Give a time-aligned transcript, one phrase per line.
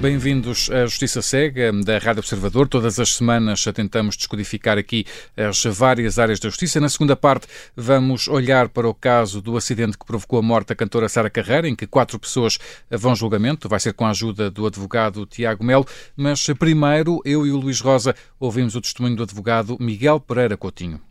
[0.00, 2.68] Bem-vindos à Justiça Cega, da Rádio Observador.
[2.68, 5.04] Todas as semanas tentamos descodificar aqui
[5.36, 6.78] as várias áreas da justiça.
[6.78, 10.76] Na segunda parte, vamos olhar para o caso do acidente que provocou a morte da
[10.76, 13.68] cantora Sara Carreira, em que quatro pessoas vão julgamento.
[13.68, 15.84] Vai ser com a ajuda do advogado Tiago Melo.
[16.16, 21.07] Mas primeiro, eu e o Luís Rosa ouvimos o testemunho do advogado Miguel Pereira Coutinho.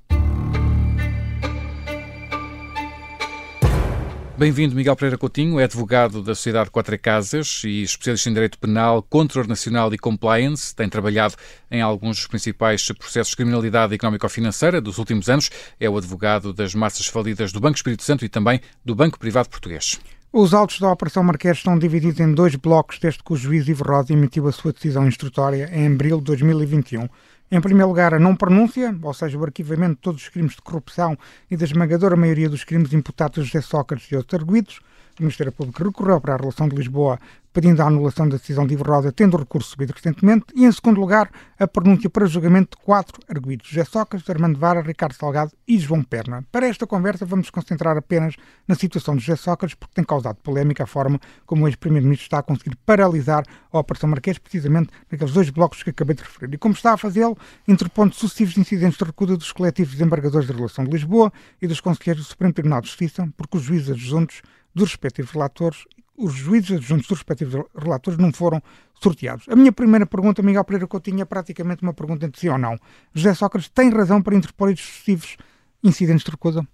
[4.38, 9.02] Bem-vindo, Miguel Pereira Coutinho, é advogado da Sociedade Quatro Casas e especialista em Direito Penal,
[9.02, 10.76] Controle Nacional e Compliance.
[10.76, 11.34] Tem trabalhado
[11.72, 15.50] em alguns dos principais processos de criminalidade económico-financeira dos últimos anos.
[15.80, 19.50] É o advogado das massas falidas do Banco Espírito Santo e também do Banco Privado
[19.50, 20.00] Português.
[20.32, 23.84] Os autos da Operação Marquês estão divididos em dois blocos desde que o juiz Ivo
[23.84, 27.10] Rosa emitiu a sua decisão instrutória em abril de 2021.
[27.50, 30.62] Em primeiro lugar, a não pronúncia, ou seja, o arquivamento de todos os crimes de
[30.62, 31.18] corrupção
[31.50, 34.82] e da esmagadora maioria dos crimes imputados a José Sócrates e outros arguídos.
[35.18, 37.18] O Ministério Público recorreu para a relação de Lisboa
[37.58, 40.72] pedindo a anulação da decisão de Ivo Rosa, tendo o recurso subido recentemente, e, em
[40.72, 41.28] segundo lugar,
[41.58, 46.04] a pronúncia para julgamento de quatro arguídos, José Sócrates, Armando Vara, Ricardo Salgado e João
[46.04, 46.46] Perna.
[46.52, 48.36] Para esta conversa, vamos concentrar apenas
[48.68, 52.38] na situação de José Sócrates, porque tem causado polémica a forma como o ex-primeiro-ministro está
[52.38, 56.54] a conseguir paralisar a Operação Marquês, precisamente naqueles dois blocos que acabei de referir.
[56.54, 57.36] E como está a fazê-lo,
[57.68, 62.24] interpondo sucessivos incidentes de recusa dos coletivos desembargadores da relação de Lisboa e dos conselheiros
[62.24, 64.44] do Supremo Tribunal de Justiça, porque os juízes adjuntos
[64.76, 65.86] dos respectivos relatores
[66.18, 68.62] os juízes adjuntos dos respectivos relatores não foram
[69.02, 69.46] sorteados.
[69.48, 72.78] A minha primeira pergunta, Miguel Pereira Coutinho, é praticamente uma pergunta entre sim ou não.
[73.14, 75.38] José Sócrates tem razão para interpor estes sucessivos
[75.84, 76.68] incidentes de recusa?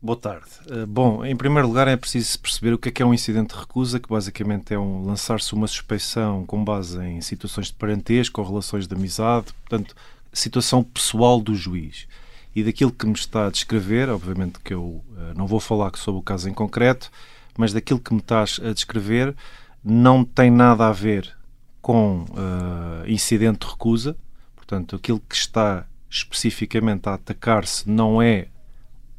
[0.00, 0.50] Boa tarde.
[0.66, 3.54] Uh, bom, em primeiro lugar é preciso perceber o que é que é um incidente
[3.54, 8.40] de recusa, que basicamente é um lançar-se uma suspeição com base em situações de parentesco
[8.40, 9.94] ou relações de amizade, portanto,
[10.32, 12.06] situação pessoal do juiz.
[12.54, 15.04] E daquilo que me está a descrever, obviamente que eu uh,
[15.34, 17.10] não vou falar sobre o caso em concreto,
[17.58, 19.34] mas daquilo que me estás a descrever
[19.82, 21.36] não tem nada a ver
[21.80, 24.16] com uh, incidente de recusa.
[24.56, 28.48] Portanto, aquilo que está especificamente a atacar-se não é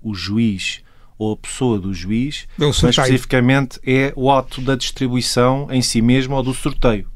[0.01, 0.83] o juiz
[1.17, 6.35] ou a pessoa do juiz, mas especificamente é o ato da distribuição em si mesmo
[6.35, 7.09] ou do sorteio.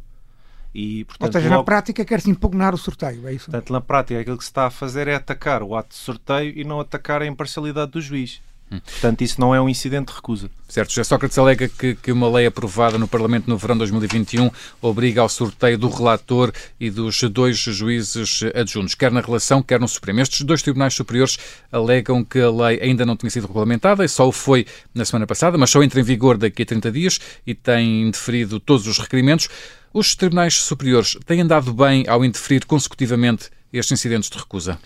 [0.74, 1.62] E, portanto, ou seja, logo...
[1.62, 3.46] na prática quer-se impugnar o sorteio, é isso?
[3.46, 6.54] Portanto, na prática aquilo que se está a fazer é atacar o ato de sorteio
[6.56, 8.42] e não atacar a imparcialidade do juiz.
[8.70, 10.50] Portanto, isso não é um incidente de recusa.
[10.68, 10.90] Certo.
[10.90, 15.22] José Sócrates alega que, que uma lei aprovada no Parlamento no verão de 2021 obriga
[15.22, 20.22] ao sorteio do relator e dos dois juízes adjuntos, quer na relação, quer no Supremo.
[20.22, 21.40] Estes dois tribunais superiores
[21.72, 25.26] alegam que a lei ainda não tinha sido regulamentada e só o foi na semana
[25.26, 29.00] passada, mas só entra em vigor daqui a 30 dias e tem deferido todos os
[29.00, 29.50] requerimentos.
[29.92, 34.78] Os tribunais superiores têm andado bem ao indeferir consecutivamente estes incidentes de recusa?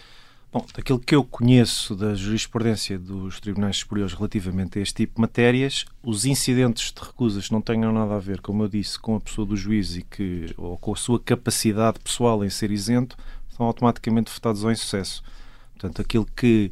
[0.53, 5.21] Bom, daquilo que eu conheço da jurisprudência dos tribunais superiores relativamente a este tipo de
[5.21, 9.19] matérias, os incidentes de recusas não tenham nada a ver, como eu disse, com a
[9.19, 13.17] pessoa do juiz e que, ou com a sua capacidade pessoal em ser isento,
[13.49, 15.23] são automaticamente votados ao insucesso.
[15.73, 16.71] Portanto, aquilo que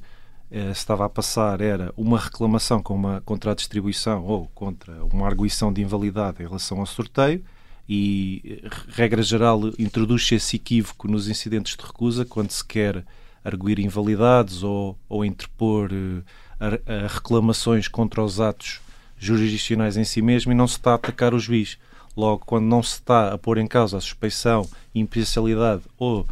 [0.51, 5.25] eh, estava a passar era uma reclamação com uma, contra a distribuição ou contra uma
[5.25, 7.43] arguição de invalidade em relação ao sorteio
[7.89, 13.03] e, regra geral, introduz-se esse equívoco nos incidentes de recusa quando se quer
[13.43, 16.23] arguir invalidades ou, ou interpor uh,
[16.59, 18.81] a, a reclamações contra os atos
[19.17, 21.77] jurisdicionais em si mesmo e não se está a atacar o juiz.
[22.15, 26.27] Logo, quando não se está a pôr em causa a suspeição, imparcialidade ou uh,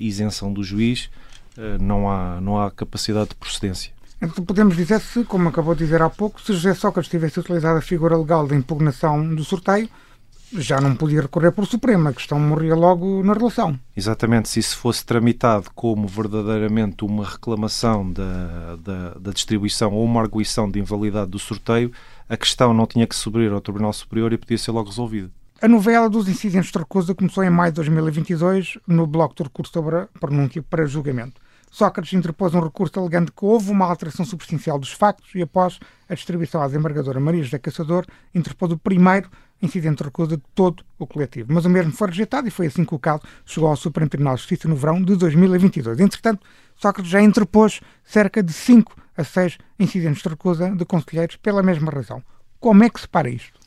[0.00, 1.10] isenção do juiz,
[1.56, 3.92] uh, não, há, não há capacidade de procedência.
[4.20, 7.78] Então podemos dizer se, como acabou de dizer há pouco, se José Sócrates tivesse utilizado
[7.78, 9.88] a figura legal de impugnação do sorteio,
[10.52, 13.78] já não podia recorrer para o Supremo, a questão morria logo na relação.
[13.96, 20.20] Exatamente, se isso fosse tramitado como verdadeiramente uma reclamação da, da, da, distribuição ou uma
[20.20, 21.92] arguição de invalidade do sorteio,
[22.28, 25.30] a questão não tinha que subir ao Tribunal Superior e podia ser logo resolvida.
[25.60, 29.72] A novela dos incidentes de recusa começou em maio de 2022 no bloco de recurso
[29.72, 31.40] sobre a pronúncia para julgamento.
[31.70, 35.78] Sócrates interpôs um recurso alegando que houve uma alteração substancial dos factos e, após
[36.08, 39.28] a distribuição à desembargadora Maria José Caçador, interpôs o primeiro
[39.60, 41.52] incidente de recusa de todo o coletivo.
[41.52, 44.34] Mas o mesmo foi rejeitado e foi assim que o caso chegou ao Supremo Tribunal
[44.34, 46.00] de Justiça no verão de 2022.
[46.00, 46.46] Entretanto,
[46.76, 51.90] Sócrates já interpôs cerca de 5 a 6 incidentes de recusa de conselheiros pela mesma
[51.90, 52.22] razão.
[52.60, 53.58] Como é que se para isto?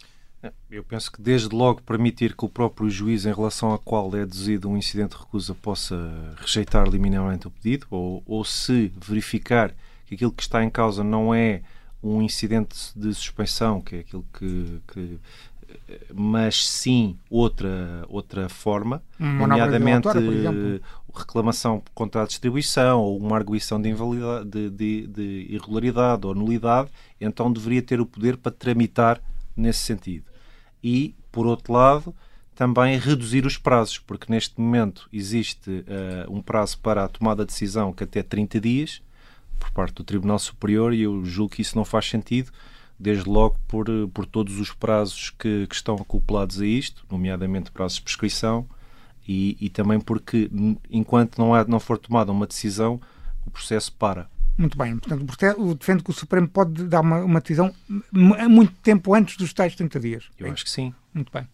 [0.71, 4.19] Eu penso que desde logo permitir que o próprio juiz, em relação ao qual é
[4.19, 10.15] deduzido um incidente de recusa, possa rejeitar liminarmente o pedido, ou, ou se verificar que
[10.15, 11.61] aquilo que está em causa não é
[12.01, 15.19] um incidente de suspensão, que é aquilo que, que
[16.13, 20.07] mas sim outra, outra forma, uma nomeadamente
[21.13, 23.93] reclamação contra a distribuição ou uma arguição de,
[24.45, 26.89] de, de, de irregularidade ou nulidade,
[27.19, 29.21] então deveria ter o poder para tramitar
[29.55, 30.25] nesse sentido.
[30.83, 32.15] E, por outro lado,
[32.55, 37.51] também reduzir os prazos, porque neste momento existe uh, um prazo para a tomada de
[37.51, 39.01] decisão que até 30 dias
[39.61, 42.51] por parte do Tribunal Superior e eu julgo que isso não faz sentido,
[43.01, 47.97] desde logo por, por todos os prazos que, que estão acoplados a isto, nomeadamente prazos
[47.97, 48.67] de prescrição,
[49.27, 50.49] e, e também porque
[50.89, 53.01] enquanto não, há, não for tomada uma decisão,
[53.45, 54.29] o processo para.
[54.57, 54.97] Muito bem.
[54.97, 57.73] Portanto, o defende que o Supremo pode dar uma, uma decisão
[58.11, 60.25] muito tempo antes dos tais 30 dias.
[60.37, 60.93] Eu é acho que sim.
[61.13, 61.47] Muito bem.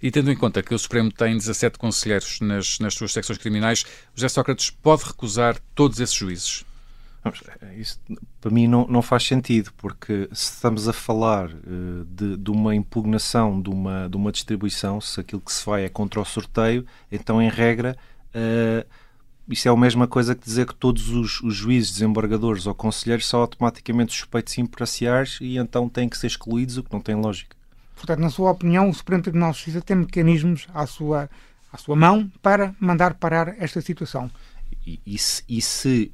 [0.00, 3.84] E tendo em conta que o Supremo tem 17 conselheiros nas, nas suas secções criminais,
[4.14, 6.64] José Sócrates pode recusar todos esses juízes?
[7.60, 7.98] É, isso
[8.42, 12.74] para mim não, não faz sentido, porque se estamos a falar uh, de, de, uma
[12.74, 16.84] impugnação de uma, de uma distribuição, se aquilo que se vai é contra o sorteio,
[17.10, 17.96] então, em regra,
[18.34, 18.84] uh,
[19.48, 23.28] isso é a mesma coisa que dizer que todos os, os juízes, desembargadores ou conselheiros
[23.28, 27.56] são automaticamente suspeitos imparciais e então têm que ser excluídos, o que não tem lógica.
[27.94, 31.30] Portanto, na sua opinião, o Supremo Tribunal de Justiça tem mecanismos à sua,
[31.72, 34.28] à sua mão para mandar parar esta situação.
[34.84, 36.12] E, e, se, e se,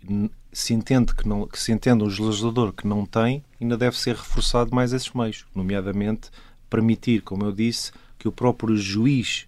[0.53, 4.17] se, entende que, não, que se entende o legislador que não tem, ainda deve ser
[4.17, 6.31] reforçado mais esses meios, nomeadamente
[6.69, 9.47] permitir, como eu disse, que o próprio juiz,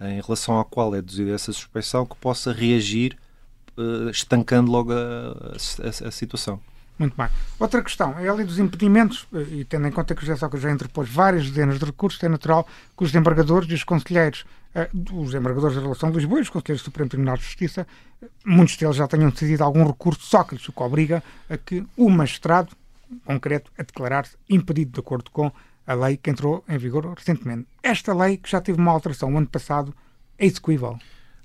[0.00, 3.16] em relação ao qual é deduzida essa suspeição, que possa reagir
[3.76, 6.60] uh, estancando logo a, a, a situação.
[6.98, 7.28] Muito bem.
[7.58, 10.38] Outra questão é a lei dos impedimentos, eh, e tendo em conta que o José
[10.38, 12.66] Sócrates já interpôs várias dezenas de recursos, é natural
[12.96, 16.78] que os desembargadores e os conselheiros, eh, os desembargadores da relação de Lisboa e do
[16.78, 17.86] Supremo Tribunal de Justiça,
[18.22, 22.10] eh, muitos deles já tenham decidido algum recurso, Sócrates, o que obriga a que o
[22.10, 22.76] magistrado,
[23.24, 25.50] concreto, a declarar-se impedido de acordo com
[25.86, 27.66] a lei que entrou em vigor recentemente.
[27.82, 29.94] Esta lei, que já teve uma alteração o ano passado,
[30.38, 30.98] é execuível.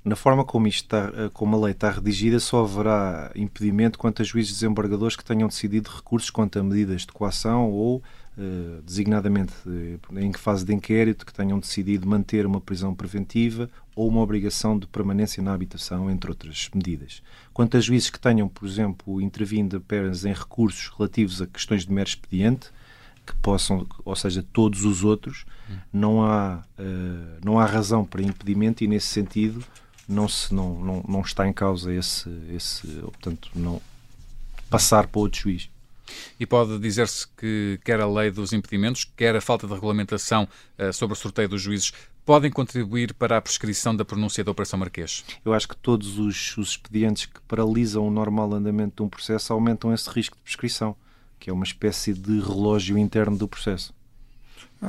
[0.03, 4.25] Na forma como, está, eh, como a lei está redigida, só haverá impedimento quanto a
[4.25, 8.03] juízes desembargadores que tenham decidido recursos quanto a medidas de coação ou,
[8.37, 13.69] eh, designadamente, eh, em que fase de inquérito, que tenham decidido manter uma prisão preventiva
[13.93, 17.21] ou uma obrigação de permanência na habitação, entre outras medidas.
[17.53, 21.91] Quanto a juízes que tenham, por exemplo, intervindo apenas em recursos relativos a questões de
[21.91, 22.69] mero expediente,
[23.25, 25.45] que possam, ou seja, todos os outros,
[25.91, 29.63] não há, uh, não há razão para impedimento e, nesse sentido,
[30.07, 33.81] não, se, não, não, não está em causa esse, esse portanto, não
[34.69, 35.69] passar para outro juiz.
[36.39, 40.47] E pode dizer-se que quer a lei dos impedimentos, quer a falta de regulamentação
[40.77, 41.93] uh, sobre o sorteio dos juízes,
[42.25, 45.23] podem contribuir para a prescrição da pronúncia da Operação Marquês?
[45.43, 49.53] Eu acho que todos os, os expedientes que paralisam o normal andamento de um processo
[49.53, 50.95] aumentam esse risco de prescrição,
[51.39, 53.93] que é uma espécie de relógio interno do processo.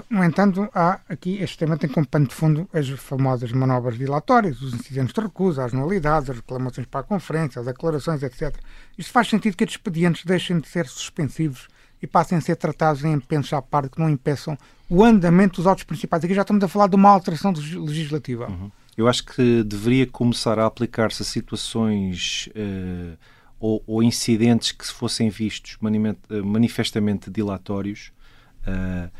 [0.08, 4.62] No entanto, há aqui este tema tem como pano de fundo as famosas manobras dilatórias,
[4.62, 8.56] os incidentes de recusa, as nulidades, as reclamações para a conferência, as declarações, etc.
[8.96, 11.68] Isto faz sentido que estes expedientes deixem de ser suspensivos
[12.00, 14.56] e passem a ser tratados em empenhos à parte que não impeçam
[14.88, 16.24] o andamento dos autos principais.
[16.24, 18.48] Aqui já estamos a falar de uma alteração legislativa.
[18.48, 18.70] Uhum.
[18.96, 23.16] Eu acho que deveria começar a aplicar-se a situações uh,
[23.60, 25.78] ou, ou, incidentes que fossem vistos
[26.44, 28.10] manifestamente dilatórios.
[28.66, 29.10] Uh,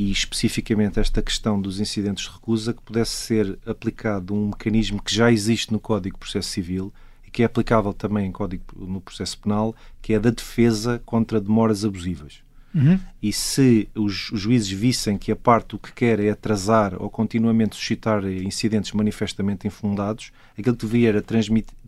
[0.00, 5.14] e especificamente esta questão dos incidentes de recusa, que pudesse ser aplicado um mecanismo que
[5.14, 6.90] já existe no Código de Processo Civil
[7.22, 11.38] e que é aplicável também em código, no processo penal, que é da defesa contra
[11.38, 12.38] demoras abusivas.
[12.74, 12.98] Uhum.
[13.22, 17.10] E se os, os, juízes vissem que a parte o que quer é atrasar ou
[17.10, 21.22] continuamente suscitar incidentes manifestamente infundados, aquilo que devia era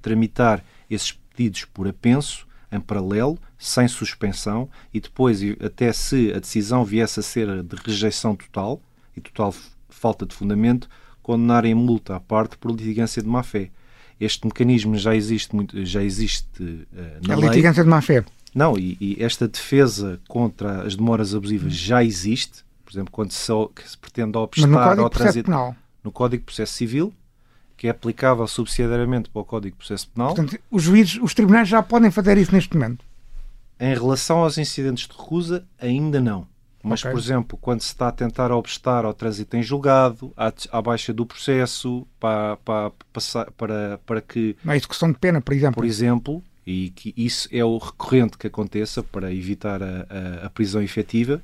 [0.03, 6.85] tramitar esses pedidos por apenso em paralelo, sem suspensão, e depois, até se a decisão
[6.85, 8.81] viesse a ser de rejeição total
[9.17, 9.55] e total
[9.91, 10.89] falta de fundamento,
[11.23, 13.71] condenar em multa à parte por litigância de má-fé.
[14.19, 17.49] Este mecanismo já existe, muito, já existe uh, na a lei.
[17.49, 18.25] A litigância de má-fé?
[18.55, 22.65] Não, e, e, esta defesa contra as demoras abusivas já existe.
[22.85, 23.53] Por exemplo, quando se,
[23.87, 25.45] se pretende obstar ao trânsito...
[25.45, 25.77] Penal.
[26.05, 27.15] No Código de Processo Civil,
[27.83, 30.37] que é aplicável subsidiariamente para o Código de Processo Penal.
[30.37, 33.05] Portanto, os juízes, os tribunais já podem fazer isso neste momento?
[33.81, 36.47] Em relação aos incidentes de recusa, ainda não.
[36.81, 37.11] Mas, okay.
[37.11, 41.13] por exemplo, quando se está a tentar obstar ao trânsito em julgado, à, à baixa
[41.13, 42.93] do processo, para, para,
[43.57, 44.57] para, para, que.
[44.65, 45.75] A execução de pena, por exemplo.
[45.75, 50.51] Por exemplo, e que isso é o recorrente que aconteça para evitar a, a, a
[50.51, 51.43] prisão efetiva,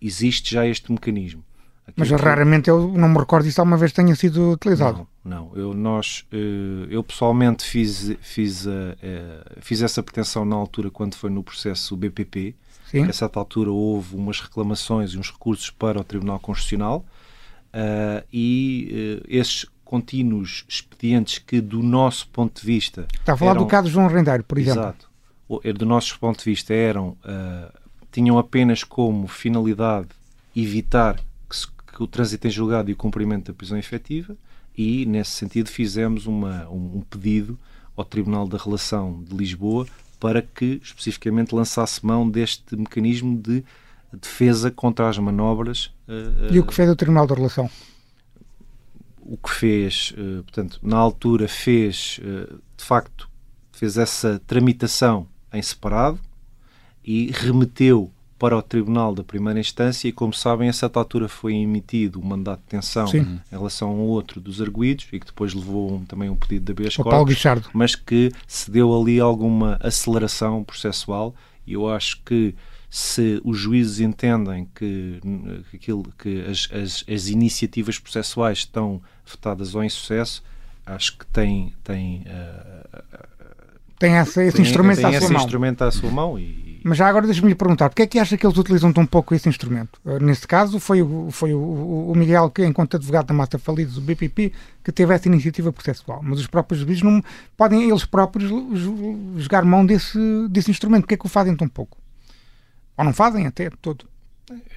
[0.00, 1.44] existe já este mecanismo.
[1.96, 5.06] Mas raramente eu não me recordo isso alguma vez tenha sido utilizado.
[5.24, 5.56] Não, não.
[5.56, 11.14] Eu, nós, eh, eu pessoalmente fiz, fiz, eh, eh, fiz essa pretensão na altura quando
[11.14, 12.54] foi no processo BPP.
[12.90, 13.04] Sim.
[13.04, 17.04] A certa altura houve umas reclamações e uns recursos para o Tribunal Constitucional
[18.32, 23.06] e esses contínuos expedientes que, do nosso ponto de vista.
[23.14, 24.80] Está a falar eram, do caso João Rendeiro, por exemplo.
[24.80, 25.08] Exato.
[25.78, 27.16] Do nosso ponto de vista, eram,
[28.10, 30.08] tinham apenas como finalidade
[30.56, 31.16] evitar
[32.02, 34.36] o trânsito em julgado e o cumprimento da prisão efetiva
[34.76, 37.58] e, nesse sentido, fizemos uma, um, um pedido
[37.96, 39.86] ao Tribunal da Relação de Lisboa
[40.18, 43.64] para que especificamente lançasse mão deste mecanismo de
[44.12, 45.86] defesa contra as manobras.
[46.08, 47.70] Uh, e o que fez o Tribunal da Relação?
[49.20, 53.28] O que fez, uh, portanto, na altura fez, uh, de facto,
[53.72, 56.18] fez essa tramitação em separado
[57.04, 61.54] e remeteu para o Tribunal da Primeira Instância e, como sabem, a certa altura foi
[61.54, 63.18] emitido um mandato de detenção Sim.
[63.18, 66.64] em relação a um outro dos arguídos e que depois levou um, também um pedido
[66.64, 67.12] de habeas corpus,
[67.74, 71.34] mas que se deu ali alguma aceleração processual.
[71.66, 72.54] E eu acho que
[72.88, 75.20] se os juízes entendem que,
[75.70, 80.42] que, aquilo, que as, as, as iniciativas processuais estão votadas ao insucesso,
[80.86, 83.18] acho que tem, tem, uh,
[83.98, 86.96] tem essa, esse tem, instrumento, tem à, esse sua instrumento à sua mão e, mas
[86.96, 89.48] já agora deixe-me lhe perguntar, porque é que acha que eles utilizam tão pouco esse
[89.48, 90.00] instrumento?
[90.04, 93.94] Uh, neste caso, foi, o, foi o, o Miguel, que, enquanto advogado da massa falidos
[93.94, 96.20] do BPP, que teve essa iniciativa processual.
[96.22, 97.22] Mas os próprios juízes não
[97.56, 98.50] podem eles próprios
[99.36, 100.18] jogar mão desse,
[100.48, 101.02] desse instrumento.
[101.02, 101.98] Porquê é que o fazem tão pouco?
[102.96, 104.06] Ou não fazem até todo?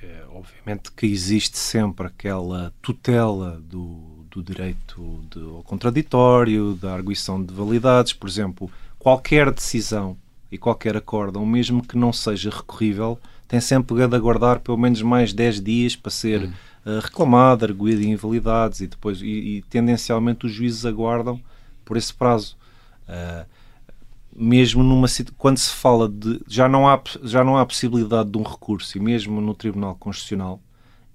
[0.01, 7.43] É, obviamente que existe sempre aquela tutela do, do direito de, ao contraditório, da arguição
[7.43, 8.13] de validades.
[8.13, 8.69] Por exemplo,
[8.99, 10.17] qualquer decisão
[10.53, 13.17] e qualquer acórdão, mesmo que não seja recorrível,
[13.47, 16.53] tem sempre de aguardar pelo menos mais 10 dias para ser uhum.
[16.85, 21.41] uh, reclamado, arguído em invalidades e depois, e, e, tendencialmente os juízes aguardam
[21.83, 22.55] por esse prazo.
[23.09, 23.47] Uh,
[24.35, 25.07] mesmo numa
[25.39, 29.01] quando se fala de já não há já não há possibilidade de um recurso e
[29.01, 30.59] mesmo no Tribunal Constitucional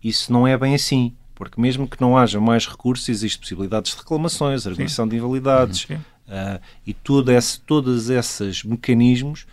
[0.03, 3.99] isso não é bem assim porque mesmo que não haja mais recursos existe possibilidades de
[3.99, 5.99] reclamações arguição de invalidades uhum.
[6.29, 9.47] Uh, e todo esse, todos esses mecanismos,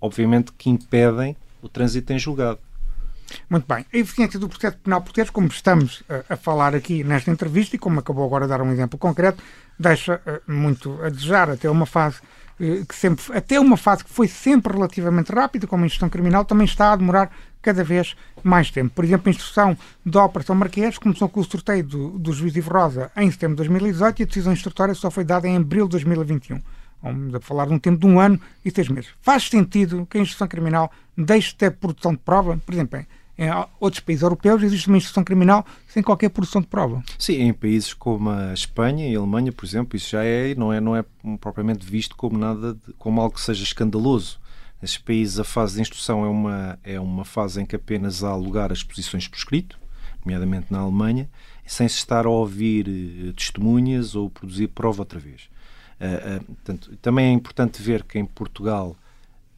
[0.00, 2.58] obviamente, que impedem o trânsito em julgado.
[3.48, 3.84] Muito bem.
[3.92, 7.78] A eficiência do processo penal português, como estamos a, a falar aqui nesta entrevista e
[7.78, 9.42] como acabou agora de dar um exemplo concreto,
[9.78, 12.22] deixa uh, muito a desejar até uma fase uh,
[12.86, 16.66] que sempre, até uma fase que foi sempre relativamente rápida, como a instrução criminal, também
[16.66, 17.30] está a demorar
[17.62, 18.94] cada vez mais tempo.
[18.94, 22.70] Por exemplo, a instrução da Operação Marquês começou com o sorteio do, do juiz Ivo
[22.70, 25.92] Rosa em setembro de 2018 e a decisão instrutória só foi dada em abril de
[25.92, 26.60] 2021.
[27.02, 29.10] Vamos a falar de um tempo de um ano e seis meses.
[29.22, 32.58] Faz sentido que a instrução criminal deixe de ter produção de prova?
[32.64, 33.06] Por exemplo, em,
[33.40, 33.48] em
[33.80, 37.02] outros países europeus existe uma instrução criminal sem qualquer produção de prova.
[37.18, 40.70] Sim, em países como a Espanha e a Alemanha, por exemplo, isso já é, não
[40.70, 41.02] é, não é
[41.40, 44.38] propriamente visto como nada, de, como algo que seja escandaloso.
[44.82, 48.36] Nesses países, a fase de instrução é uma, é uma fase em que apenas há
[48.36, 49.78] lugar às posições por escrito,
[50.22, 51.26] nomeadamente na Alemanha,
[51.64, 55.48] sem se estar a ouvir uh, testemunhas ou produzir prova outra vez.
[55.98, 58.94] Uh, uh, portanto, também é importante ver que em Portugal,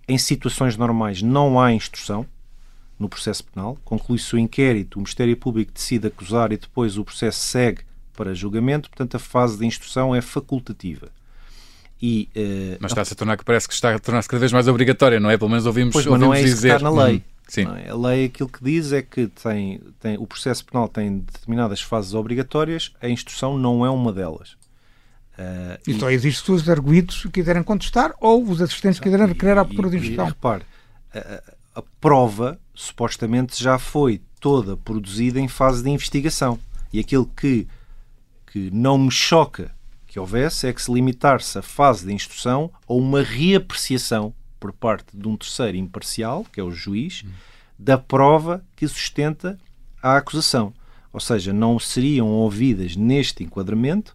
[0.07, 2.25] em situações normais, não há instrução
[3.03, 3.77] no processo penal.
[3.85, 7.83] Conclui-se o inquérito, o Ministério Público decide acusar e depois o processo segue
[8.17, 8.89] para julgamento.
[8.89, 11.09] Portanto, a fase de instrução é facultativa.
[12.01, 14.67] E, uh, mas está-se a tornar que parece que está a tornar-se cada vez mais
[14.67, 15.37] obrigatória, não é?
[15.37, 16.75] Pelo menos ouvimos, pois, ouvimos não é dizer.
[16.75, 17.17] está na lei.
[17.17, 17.67] Hum, sim.
[17.85, 17.91] É?
[17.91, 22.15] A lei aquilo que diz é que tem, tem, o processo penal tem determinadas fases
[22.15, 24.57] obrigatórias, a instrução não é uma delas.
[25.39, 29.61] Uh, e, só existe se os arguídos quiserem contestar ou os assistentes quiserem requerer a
[29.63, 30.27] abertura de instrução.
[30.27, 30.65] E, repare,
[31.15, 31.43] a,
[31.75, 36.59] a prova supostamente já foi toda produzida em fase de investigação.
[36.93, 37.67] E aquilo que,
[38.47, 39.75] que não me choca
[40.07, 45.17] que houvesse é que se limitar-se a fase de instrução a uma reapreciação por parte
[45.17, 47.25] de um terceiro imparcial, que é o juiz,
[47.79, 49.59] da prova que sustenta
[50.03, 50.75] a acusação.
[51.13, 54.15] Ou seja, não seriam ouvidas neste enquadramento,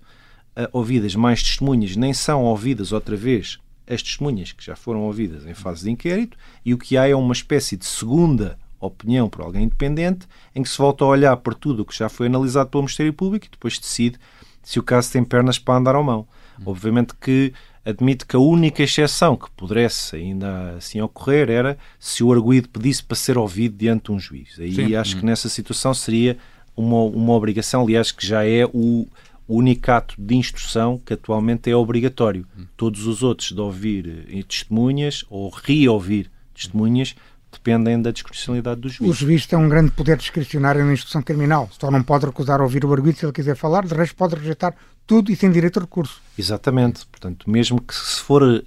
[0.56, 5.46] uh, ouvidas mais testemunhas, nem são ouvidas outra vez as testemunhas que já foram ouvidas
[5.46, 9.42] em fase de inquérito, e o que há é uma espécie de segunda opinião por
[9.42, 12.70] alguém independente, em que se volta a olhar para tudo o que já foi analisado
[12.70, 14.20] pelo Ministério Público e depois decide
[14.62, 16.28] se o caso tem pernas para andar ou mão.
[16.66, 17.54] Obviamente que
[17.86, 23.02] admite que a única exceção que pudesse ainda assim ocorrer era se o arguído pedisse
[23.02, 24.60] para ser ouvido diante de um juiz.
[24.60, 24.96] Aí Sim.
[24.96, 25.28] acho que uhum.
[25.28, 26.38] nessa situação seria
[26.76, 29.08] uma, uma obrigação, aliás, que já é o
[29.48, 32.46] único ato de instrução que atualmente é obrigatório.
[32.76, 37.16] Todos os outros de ouvir eh, testemunhas ou reouvir testemunhas
[37.52, 39.10] dependem da discricionalidade do juiz.
[39.10, 41.70] O juiz tem um grande poder discricionário na instrução criminal.
[41.80, 44.76] Só não pode recusar ouvir o arguido se ele quiser falar, de resto pode rejeitar
[45.06, 46.22] tudo e sem direito a recurso.
[46.38, 47.06] Exatamente.
[47.08, 48.64] Portanto, mesmo que se for uh,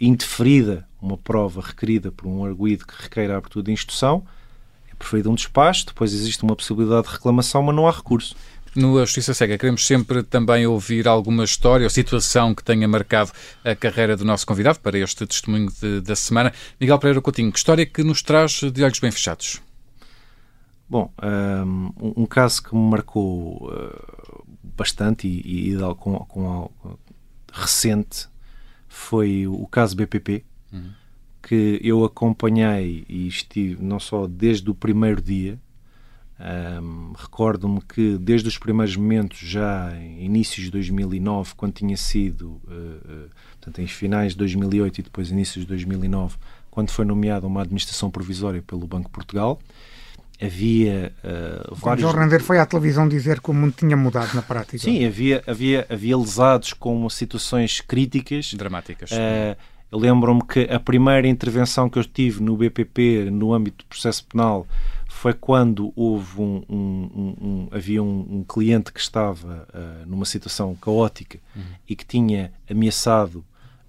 [0.00, 4.24] indeferida uma prova requerida por um arguído que requeira a abertura de instrução,
[4.90, 8.34] é preferido um despacho, depois existe uma possibilidade de reclamação, mas não há recurso.
[8.76, 13.30] No Justiça Cega, queremos sempre também ouvir alguma história ou situação que tenha marcado
[13.64, 16.52] a carreira do nosso convidado para este testemunho de, da semana.
[16.80, 19.62] Miguel Pereira Coutinho, que história que nos traz de olhos bem fechados?
[20.88, 24.44] Bom, um, um caso que me marcou uh,
[24.76, 26.70] bastante e, e, com, com,
[27.52, 28.28] recente
[28.88, 30.90] foi o caso BPP, uhum.
[31.42, 35.58] que eu acompanhei e estive não só desde o primeiro dia,
[36.40, 42.60] um, Recordo-me que desde os primeiros momentos, já em inícios de 2009, quando tinha sido,
[42.66, 46.36] uh, uh, portanto, em finais de 2008 e depois inícios de 2009,
[46.70, 49.60] quando foi nomeada uma administração provisória pelo Banco de Portugal,
[50.42, 52.02] havia uh, vários...
[52.02, 54.78] João Render foi à televisão dizer que o mundo tinha mudado na prática.
[54.78, 58.52] Sim, havia, havia, havia lesados com situações críticas.
[58.54, 59.10] Dramáticas.
[59.12, 59.56] Uh,
[59.96, 64.66] lembro-me que a primeira intervenção que eu tive no BPP, no âmbito do processo penal,
[65.24, 71.38] foi quando houve um, um, um havia um, cliente que estava uh, numa situação caótica
[71.56, 71.62] uhum.
[71.88, 73.42] e que tinha ameaçado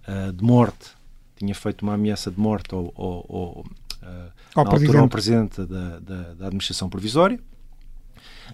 [0.08, 0.92] uh, de morte,
[1.36, 3.66] tinha feito uma ameaça de morte ao, ao, ao,
[4.02, 4.98] uh, ao presidente.
[4.98, 7.38] ao presidente da, da, da administração provisória.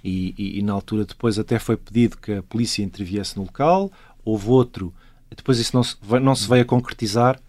[0.03, 3.91] E, e, e, na altura depois até foi pedido que a polícia interviesse no local.
[4.25, 4.91] Houve outro,
[5.29, 7.39] depois isso não se, não se veio a concretizar,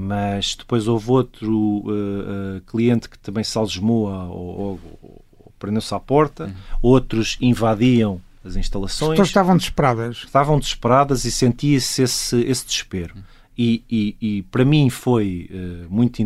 [0.00, 5.92] mas depois houve outro uh, uh, cliente que também se algemou ou, ou, ou prendeu-se
[5.92, 6.54] à porta, uhum.
[6.80, 9.10] outros invadiam as instalações.
[9.10, 10.18] As pessoas estavam desesperadas.
[10.18, 13.16] Estavam desesperadas e sentia-se esse, esse desespero.
[13.16, 13.22] Uhum.
[13.58, 16.22] E, e, e, para mim foi uh, muito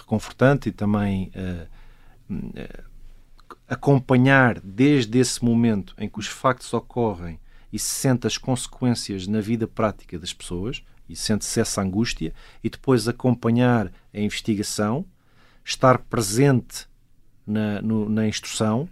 [0.00, 1.30] reconfortante e também
[3.68, 7.38] acompanhar desde esse momento em que os factos ocorrem
[7.72, 12.68] e se sente as consequências na vida prática das pessoas, e sente-se essa angústia, e
[12.68, 15.04] depois acompanhar a investigação,
[15.64, 16.86] estar presente
[17.46, 18.88] na, no, na instrução,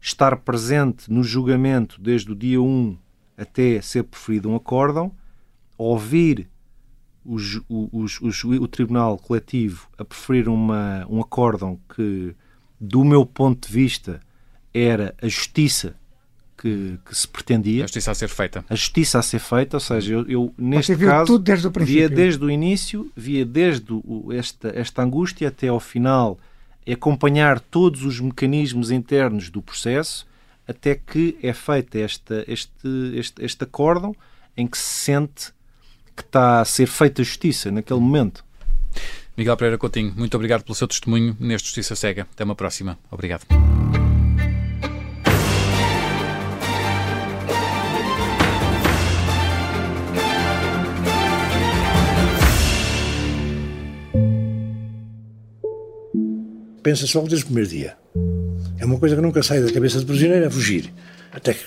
[0.00, 2.96] estar presente no julgamento desde o dia 1
[3.36, 5.12] até ser preferido um acórdão,
[5.76, 6.48] ouvir
[7.24, 12.34] os, os, os, o Tribunal Coletivo a preferir uma, um acórdão que,
[12.80, 14.20] do meu ponto de vista,
[14.72, 15.97] era a justiça
[16.60, 17.84] que, que, se pretendia.
[17.84, 18.64] A justiça a ser feita.
[18.68, 22.00] A justiça a ser feita, ou seja, eu, eu neste caso tudo desde o princípio.
[22.00, 26.38] via desde o início, via desde o, esta, esta angústia até ao final,
[26.90, 30.26] acompanhar todos os mecanismos internos do processo
[30.66, 34.14] até que é feito esta, este, este, este acórdão
[34.56, 35.52] em que se sente
[36.14, 38.44] que está a ser feita justiça naquele momento.
[39.36, 42.26] Miguel Pereira Coutinho, muito obrigado pelo seu testemunho neste Justiça Cega.
[42.32, 42.98] Até uma próxima.
[43.10, 43.46] Obrigado.
[56.88, 57.96] Pensa-se logo desde o primeiro dia.
[58.78, 60.90] É uma coisa que nunca sai da cabeça do prisioneiro, é fugir.
[61.30, 61.64] Até que.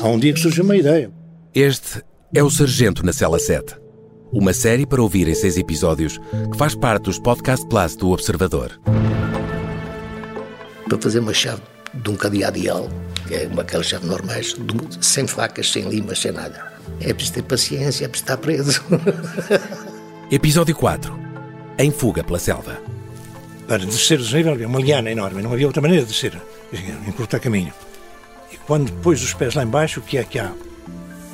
[0.00, 1.08] Há um dia que surge uma ideia.
[1.54, 2.02] Este
[2.34, 3.76] é o Sargento na Cela 7.
[4.32, 6.18] Uma série para ouvir em seis episódios
[6.50, 8.72] que faz parte dos Podcast Plus do Observador.
[10.88, 11.62] Para fazer uma chave
[11.94, 12.88] de um cadeado ideal,
[13.28, 14.56] que é uma aquelas chaves normais,
[15.00, 16.72] sem facas, sem limas, sem nada.
[17.00, 18.82] É preciso ter paciência, é preciso estar preso.
[20.28, 21.16] Episódio 4.
[21.78, 22.85] Em fuga pela selva
[23.66, 26.40] para descer o desnível havia uma liana enorme, não havia outra maneira de descer,
[27.06, 27.72] encurtar caminho.
[28.52, 30.52] E quando pôs os pés lá embaixo, o que é que há?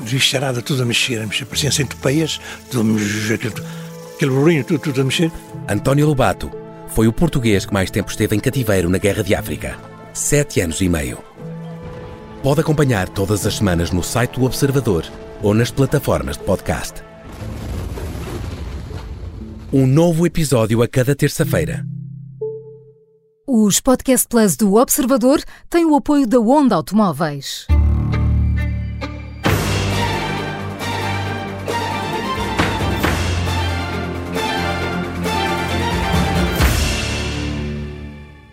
[0.00, 3.40] Bicharada tudo a mexer, a mexer, pareciam a mexer,
[4.14, 5.30] aquele burrinho, tudo, tudo a mexer.
[5.68, 6.50] António Lobato
[6.88, 9.76] foi o português que mais tempo esteve em cativeiro na Guerra de África.
[10.12, 11.18] Sete anos e meio.
[12.42, 15.04] Pode acompanhar todas as semanas no site do Observador
[15.42, 17.02] ou nas plataformas de podcast.
[19.72, 21.86] Um novo episódio a cada terça-feira.
[23.44, 27.66] Os Podcast Plus do Observador têm o apoio da Onda Automóveis.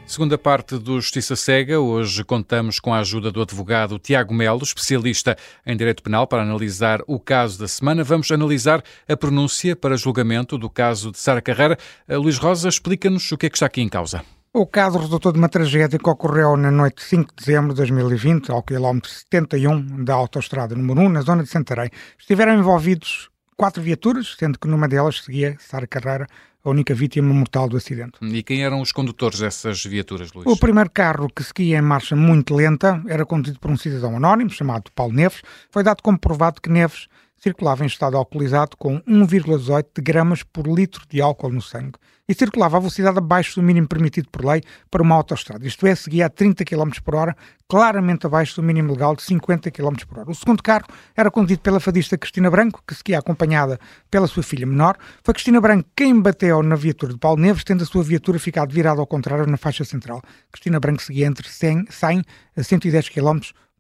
[0.08, 1.80] Segunda parte do Justiça Cega.
[1.80, 7.04] Hoje contamos com a ajuda do advogado Tiago Melo, especialista em direito penal, para analisar
[7.06, 8.04] o caso da semana.
[8.04, 11.78] Vamos analisar a pronúncia para julgamento do caso de Sara Carreira.
[12.10, 14.26] Luís Rosa, explica-nos o que é que está aqui em causa.
[14.52, 17.76] O caso resultou de uma tragédia que ocorreu na noite de 5 de dezembro de
[17.78, 21.92] 2020, ao quilómetro 71 da autoestrada número 1, na zona de Santarém.
[22.18, 26.26] Estiveram envolvidos quatro viaturas, sendo que numa delas seguia Sara Carreira,
[26.66, 28.18] a única vítima mortal do acidente.
[28.24, 30.48] E quem eram os condutores dessas viaturas, Luís?
[30.48, 34.50] O primeiro carro, que seguia em marcha muito lenta, era conduzido por um cidadão anónimo,
[34.50, 35.44] chamado Paulo Neves.
[35.70, 37.08] Foi dado como provado que Neves
[37.38, 42.78] circulava em estado alcoolizado com 1,18 gramas por litro de álcool no sangue e circulava
[42.78, 44.62] a velocidade abaixo do mínimo permitido por lei
[44.92, 47.36] para uma autoestrada, isto é, seguia a 30 km por hora,
[47.68, 50.30] claramente abaixo do mínimo legal de 50 km por hora.
[50.30, 50.86] O segundo carro
[51.18, 53.80] era conduzido pela fadista Cristina Branco, que seguia acompanhada
[54.12, 54.96] pela sua filha menor.
[55.24, 58.72] Foi Cristina Branco quem bateu na viatura de Paulo Neves, tendo a sua viatura ficado
[58.72, 60.22] virada ao contrário na faixa central.
[60.52, 62.24] Cristina Branco seguia entre 100, 100
[62.56, 63.40] a 110 km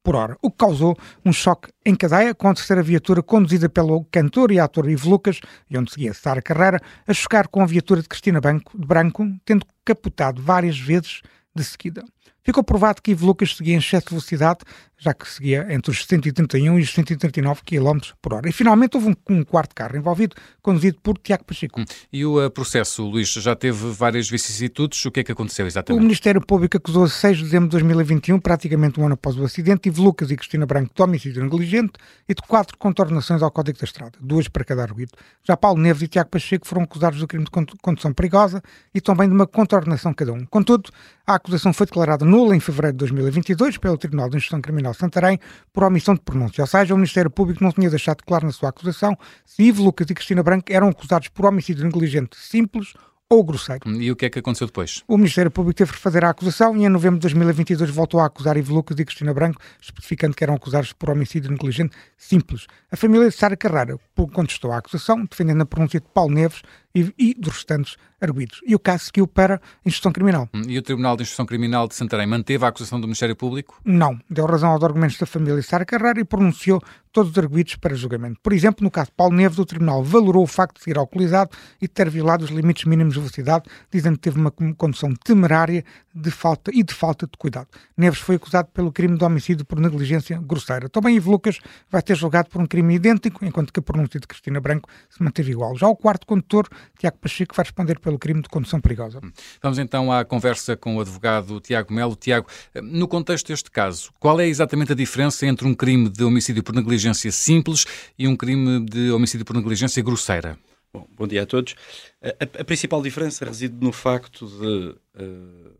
[0.09, 4.03] por hora, o que causou um choque em cadeia com a terceira viatura conduzida pelo
[4.05, 8.01] cantor e ator Ivo Lucas, e onde seguia Sara Carreira, a chocar com a viatura
[8.01, 11.21] de Cristina Branco, de Branco, tendo capotado várias vezes
[11.53, 12.03] de seguida.
[12.41, 14.61] Ficou provado que Ivo Lucas seguia em excesso de velocidade,
[14.99, 18.49] já que seguia entre os 131 e os 139 km por hora.
[18.49, 21.79] E finalmente houve um, um quarto carro envolvido, conduzido por Tiago Pacheco.
[21.79, 21.85] Hum.
[22.11, 25.03] E o uh, processo, Luís, já teve várias vicissitudes.
[25.05, 25.99] O que é que aconteceu exatamente?
[25.99, 29.43] O Ministério Público acusou a 6 de dezembro de 2021, praticamente um ano após o
[29.43, 31.93] acidente, Ivo Lucas e Cristina Branco de homicídio negligente
[32.27, 35.13] e de quatro contornações ao Código da Estrada, duas para cada arguido.
[35.43, 38.61] Já Paulo Neves e Tiago Pacheco foram acusados do crime de condução perigosa
[38.93, 40.45] e também de uma contornação cada um.
[40.45, 40.89] Contudo,
[41.25, 44.97] a acusação foi declarada nula em fevereiro de 2022 pelo Tribunal de Instrução Criminal de
[44.97, 45.39] Santarém
[45.73, 46.61] por omissão de pronúncia.
[46.61, 50.09] Ou seja, o Ministério Público não tinha deixado claro na sua acusação se Ivo Lucas
[50.09, 52.93] e Cristina Branco eram acusados por homicídio negligente simples
[53.29, 53.87] ou grosseiro.
[53.87, 55.03] E o que é que aconteceu depois?
[55.07, 58.25] O Ministério Público teve que fazer a acusação e em novembro de 2022 voltou a
[58.25, 62.65] acusar Ivo Lucas e Cristina Branco, especificando que eram acusados por homicídio negligente simples.
[62.91, 63.97] A família de Sara Carrara
[64.33, 68.61] contestou a acusação, defendendo a pronúncia de Paulo Neves e, e dos restantes arguídos.
[68.65, 70.49] E o caso seguiu para a instrução criminal.
[70.67, 73.79] E o Tribunal de Instrução Criminal de Santarém manteve a acusação do Ministério Público?
[73.85, 74.19] Não.
[74.29, 78.39] Deu razão aos argumentos da família Sara Carrara e pronunciou todos os arguídos para julgamento.
[78.41, 81.51] Por exemplo, no caso de Paulo Neves, o Tribunal valorou o facto de ser alcoolizado
[81.81, 85.83] e de ter violado os limites mínimos de velocidade, dizendo que teve uma condução temerária
[86.13, 87.67] de falta e de falta de cuidado.
[87.97, 90.89] Neves foi acusado pelo crime de homicídio por negligência grosseira.
[90.89, 94.27] Também Ivo Lucas vai ter julgado por um crime idêntico, enquanto que a pronúncia de
[94.27, 95.75] Cristina Branco se manteve igual.
[95.77, 99.21] Já o quarto condutor, Tiago Pacheco, vai responder pelo crime de condução perigosa.
[99.61, 102.15] Vamos então à conversa com o advogado Tiago Melo.
[102.15, 102.47] Tiago,
[102.81, 106.75] no contexto deste caso, qual é exatamente a diferença entre um crime de homicídio por
[106.75, 107.85] negligência simples
[108.17, 110.57] e um crime de homicídio por negligência grosseira?
[110.91, 111.75] Bom, bom dia a todos.
[112.21, 115.71] A, a, principal diferença reside no facto de, uh,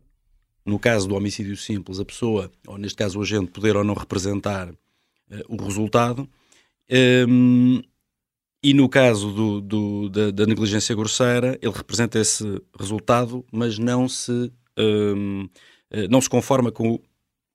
[0.64, 3.94] no caso do homicídio simples, a pessoa, ou neste caso o agente, poder ou não
[3.94, 4.76] representar uh,
[5.48, 6.28] o resultado.
[6.88, 7.89] Um, ehm,
[8.62, 14.06] e no caso do, do, da, da, negligência grosseira, ele representa esse resultado, mas não
[14.08, 15.48] se, um,
[15.90, 17.00] eh, não se conforma com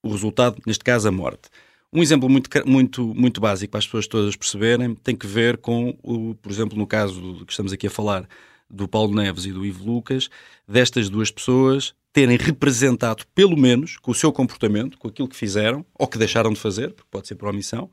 [0.04, 1.50] o, resultado, neste caso a morte.
[1.94, 5.96] Um exemplo muito, muito, muito básico para as pessoas todas perceberem tem que ver com,
[6.04, 8.28] o, por exemplo, no caso do, que estamos aqui a falar,
[8.68, 10.28] do Paulo Neves e do Ivo Lucas,
[10.68, 15.86] destas duas pessoas terem representado, pelo menos, com o seu comportamento, com aquilo que fizeram,
[15.94, 17.91] ou que deixaram de fazer, porque pode ser por omissão,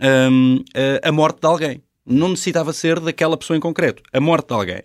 [0.00, 0.62] um,
[1.02, 4.54] a, a morte de alguém não necessitava ser daquela pessoa em concreto, a morte de
[4.54, 4.82] alguém.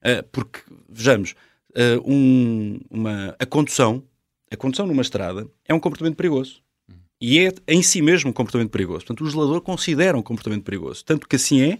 [0.00, 1.34] Uh, porque, vejamos,
[1.70, 4.02] uh, um, uma, a condução,
[4.50, 6.62] a condução numa estrada é um comportamento perigoso.
[7.20, 9.00] E é em si mesmo um comportamento perigoso.
[9.00, 11.04] Portanto, o legislador considera um comportamento perigoso.
[11.04, 11.78] Tanto que assim é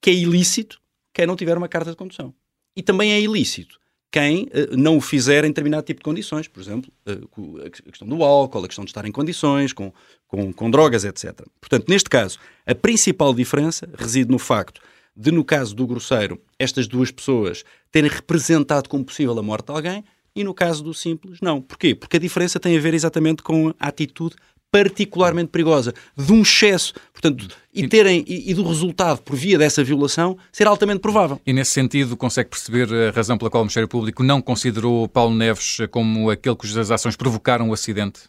[0.00, 0.80] que é ilícito
[1.12, 2.34] quem não tiver uma carta de condução.
[2.76, 3.78] E também é ilícito
[4.10, 8.08] quem uh, não o fizer em determinado tipo de condições, por exemplo, uh, a questão
[8.08, 9.92] do álcool, a questão de estar em condições, com,
[10.26, 11.42] com, com, drogas, etc.
[11.60, 14.80] Portanto, neste caso, a principal diferença reside no facto
[15.16, 19.72] de, no caso do grosseiro, estas duas pessoas terem representado como possível a morte de
[19.72, 21.60] alguém e no caso do simples, não.
[21.60, 21.94] Porquê?
[21.94, 24.36] Porque a diferença tem a ver exatamente com a atitude
[24.70, 29.82] particularmente perigosa, de um excesso, portanto, e, terem, e, e, do resultado por via dessa
[29.82, 31.40] violação ser altamente provável.
[31.46, 35.34] E nesse sentido, consegue perceber a razão pela qual o Ministério Público não considerou Paulo
[35.34, 38.20] Neves como aquele cujas ações provocaram o acidente?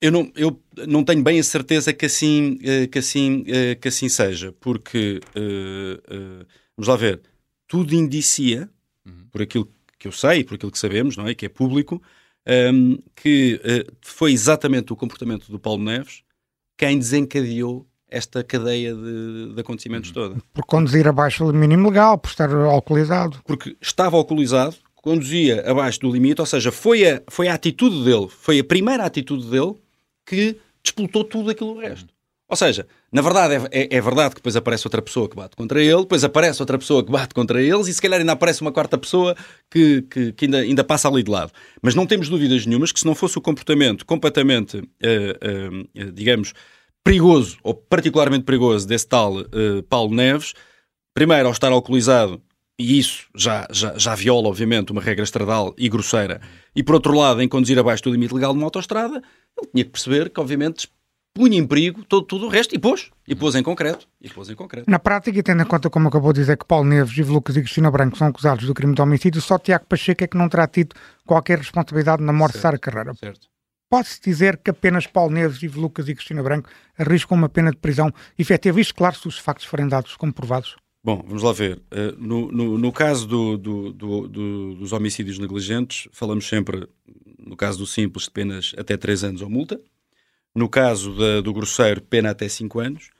[0.00, 3.88] Eu não, eu não tenho bem a certeza que assim, eh, que assim, eh, que
[3.88, 6.46] assim seja, porque, uh,
[6.76, 7.22] vamos lá ver,
[7.66, 8.68] tudo indicia,
[9.06, 9.26] uhum.
[9.32, 9.66] por aquilo
[9.98, 12.02] que eu sei, por aquilo que sabemos, não é, que é público,
[12.46, 16.22] um, que uh, foi exatamente o comportamento do Paulo Neves
[16.76, 20.36] quem desencadeou esta cadeia de, de acontecimentos toda.
[20.52, 23.40] Por conduzir abaixo do mínimo legal, por estar alcoolizado.
[23.44, 28.28] Porque estava alcoolizado, conduzia abaixo do limite, ou seja, foi a, foi a atitude dele,
[28.28, 29.74] foi a primeira atitude dele
[30.24, 32.14] que despoltou tudo aquilo resto.
[32.48, 35.56] Ou seja, na verdade, é, é, é, verdade que depois aparece outra pessoa que bate
[35.56, 38.62] contra ele, depois aparece outra pessoa que bate contra eles e se calhar ainda aparece
[38.62, 39.34] uma quarta pessoa
[39.68, 41.50] que, que, que ainda, ainda passa ali de lado.
[41.82, 44.84] Mas não temos dúvidas nenhumas que se não fosse o comportamento completamente, uh,
[45.98, 46.52] uh, digamos,
[47.02, 50.54] perigoso ou particularmente perigoso desse tal uh, Paulo Neves,
[51.14, 52.40] primeiro ao estar alcoolizado,
[52.78, 56.40] e isso já, já, já viola, obviamente, uma regra estradal e grosseira,
[56.76, 59.22] e por outro lado, em conduzir abaixo do limite legal de uma autostrada,
[59.56, 60.88] ele tinha que perceber que, obviamente,
[61.36, 64.08] punha em perigo todo, tudo o resto e pôs, e pôs em concreto.
[64.20, 64.90] E pôs em concreto.
[64.90, 67.56] Na prática, e tendo em conta, como acabou de dizer, que Paulo Neves, Ivo Lucas
[67.56, 70.48] e Cristina Branco são acusados do crime de homicídio, só Tiago Pacheco é que não
[70.48, 70.94] terá tido
[71.24, 72.56] qualquer responsabilidade na morte Certo.
[72.58, 73.14] de Sara Carreira.
[73.14, 73.46] Certo.
[73.88, 76.68] Pode-se dizer que apenas Paulo Neves, Ivo Lucas e Cristina Branco
[76.98, 80.74] arriscam uma pena de prisão efetiva, isto claro se os factos forem dados como provados.
[81.04, 81.80] Bom, vamos lá ver.
[81.92, 86.88] Uh, no, no, no caso do- do- do- dos homicídios negligentes, falamos sempre,
[87.38, 89.80] no caso do simples, de penas até 3 anos ou multa.
[90.56, 93.10] No caso da- do grosseiro, pena até 5 anos.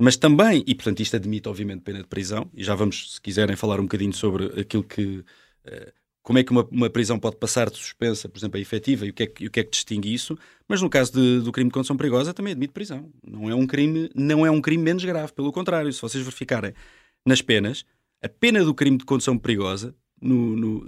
[0.00, 3.56] Mas também, e portanto isto admite obviamente pena de prisão, e já vamos, se quiserem,
[3.56, 5.18] falar um bocadinho sobre aquilo que...
[5.66, 9.06] uh, como é que uma, uma prisão pode passar de suspensa, por exemplo, a efetiva,
[9.06, 10.36] e o que é que, o que, é que distingue isso.
[10.68, 13.10] Mas no caso de- do crime de condução perigosa, também admite prisão.
[13.26, 15.92] Não é um crime, não é um crime menos grave, pelo contrário.
[15.92, 16.74] Se vocês verificarem
[17.26, 17.84] nas penas,
[18.22, 20.84] a pena do crime de condução perigosa no- no,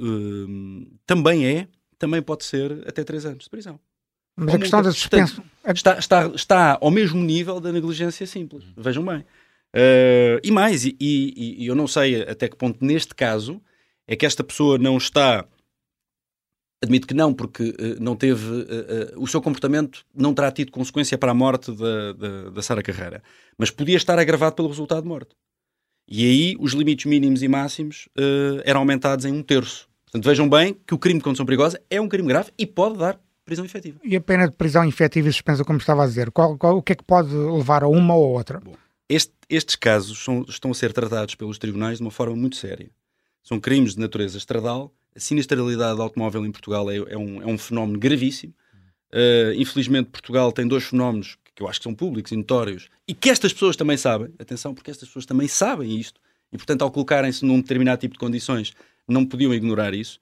[0.49, 3.79] hum, também é, também pode ser até 3 anos de prisão.
[4.39, 5.43] Mas a questão da suspensa.
[5.67, 8.65] Está, está, está ao mesmo nível da negligência simples.
[8.77, 9.19] Vejam bem.
[9.75, 13.61] Uh, e mais, e, e- e eu não sei até que ponto neste caso
[14.07, 15.45] é que esta pessoa não está.
[16.83, 18.63] Admito que não, porque eh, não teve.
[18.71, 22.83] eh, o seu comportamento não terá tido consequência para a morte da, da, da Sara
[22.85, 23.21] Carreira.
[23.59, 25.35] Mas podia estar agravado pelo resultado de morte.
[26.09, 28.09] E aí os limites mínimos e máximos
[28.65, 29.89] eram aumentados em um terço.
[30.05, 32.97] Portanto, vejam bem que o crime de condução perigosa é um crime grave e pode
[32.97, 33.99] dar prisão efetiva.
[34.05, 36.83] E a pena de prisão efetiva e suspensa, como estava a dizer, qual, qual- o
[36.83, 38.61] que é que pode levar a uma ou outra?
[39.09, 42.91] Este- estes casos são- estão a ser tratados pelos tribunais de uma forma muito séria.
[43.43, 44.93] São crimes de natureza estradal.
[45.17, 48.53] A sinistralidade do automóvel em Portugal é, é um, é um fenómeno gravíssimo.
[49.11, 53.15] Uh, infelizmente, Portugal tem dois fenómenos que eu acho que são públicos e notórios e
[53.15, 54.29] que estas pessoas também sabem.
[54.39, 56.21] Atenção, porque estas pessoas também sabem isto.
[56.53, 58.75] E, portanto, ao colocarem-se num determinado tipo de condições,
[59.09, 60.21] não podiam ignorar isso.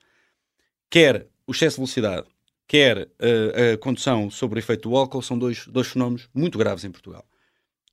[0.89, 2.25] Quer o excesso de velocidade,
[2.67, 6.83] quer uh, a condução sob o efeito do álcool, são dois, dois fenómenos muito graves
[6.83, 7.25] em Portugal.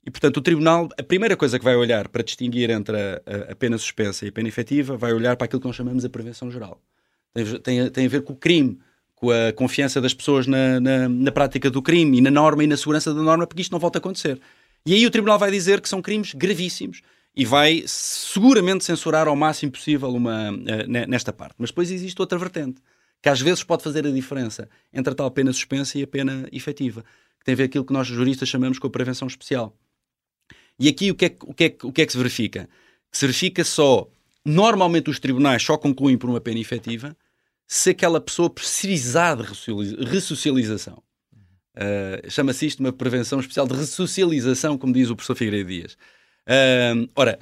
[0.06, 3.52] E, portanto, o Tribunal, a primeira coisa que vai olhar para distinguir entre a, a-
[3.52, 6.10] a pena suspensa e a pena efetiva, vai olhar para aquilo que nós chamamos a
[6.10, 6.82] prevenção geral.
[7.32, 8.78] Tem, tem, tem a ver com o crime,
[9.14, 12.66] com a confiança das pessoas na, na, na prática do crime e na norma e
[12.66, 14.38] na segurança da norma, porque isto não volta a acontecer.
[14.84, 17.00] E aí o Tribunal vai dizer que são crimes gravíssimos
[17.34, 21.54] e vai seguramente censurar ao máximo possível uma, eh, ne- nesta parte.
[21.58, 22.80] Mas depois existe outra vertente,
[23.24, 26.46] que às vezes pode fazer a diferença entre a tal pena suspensa e a pena
[26.52, 27.02] efetiva,
[27.38, 29.74] que tem a ver aquilo que nós juristas chamamos com a prevenção especial.
[30.78, 32.68] E aqui o que, é, que- o, que é, o que é que se verifica?
[33.10, 34.06] Que se verifica só,
[34.44, 37.16] normalmente os tribunais só concluem por uma pena efetiva
[37.66, 41.02] se aquela pessoa precisar de ressocializa- ressocialização.
[41.74, 45.96] Uh, Chama-se isto uma prevenção especial de ressocialização, como diz o professor Figueiredo Dias.
[46.46, 47.38] Uh, ora,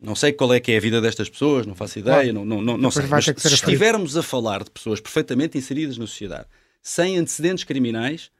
[0.00, 2.60] não sei qual é que é a vida destas pessoas, não faço ideia, não, não,
[2.60, 3.06] não, não sei.
[3.06, 6.46] Mas se estivermos a falar de pessoas perfeitamente inseridas na sociedade,
[6.82, 8.30] sem antecedentes criminais,